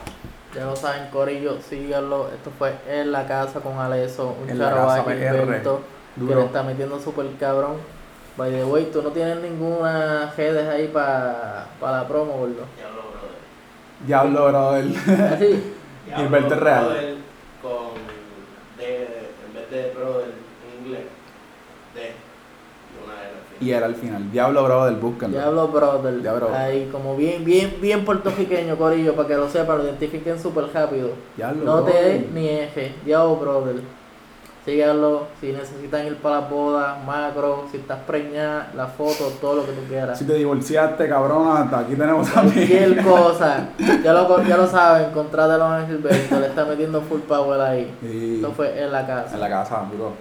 [0.53, 2.29] Ya lo saben, Corillo, síganlo.
[2.29, 5.41] Esto fue En la Casa con Aleso, un PR.
[5.41, 5.82] Humberto,
[6.15, 7.77] que le está metiendo súper cabrón.
[8.38, 12.65] By the way, tú no tienes ninguna redes ahí para la promo, gordo.
[12.77, 13.36] Diablo, brother.
[14.05, 14.86] Diablo, brother.
[16.05, 16.86] Diablo, Gilberto Real.
[16.86, 17.15] brother
[17.61, 17.93] Con
[18.77, 19.07] D,
[19.45, 21.05] en vez de brother en inglés,
[21.93, 22.01] D.
[22.01, 23.51] Y una R al final.
[23.62, 24.32] Y era al final.
[24.32, 25.38] Diablo, brother, búsquenlo.
[25.38, 26.22] Diablo Brother.
[26.22, 26.49] Diablo.
[26.53, 31.09] Ahí, como bien, bien, bien puertorriqueño, Corillo, para que lo sepan, lo identifiquen súper rápido.
[31.38, 32.24] Diablo, No brother.
[32.24, 32.95] T ni F.
[33.05, 33.76] Diablo Brother.
[34.66, 35.28] Síganlo.
[35.39, 39.72] Si necesitan ir para las bodas, macro, si estás preñada, las fotos, todo lo que
[39.72, 40.18] tú quieras.
[40.20, 42.68] Si te divorciaste, cabrón, hasta aquí tenemos también.
[42.68, 43.70] Cualquier cosa.
[44.03, 47.91] Ya lo, ya lo saben, contrátalo a Gilberto, le está metiendo full power ahí.
[48.01, 48.36] Sí.
[48.36, 49.34] Esto fue en la casa.
[49.34, 50.14] En la casa, duro.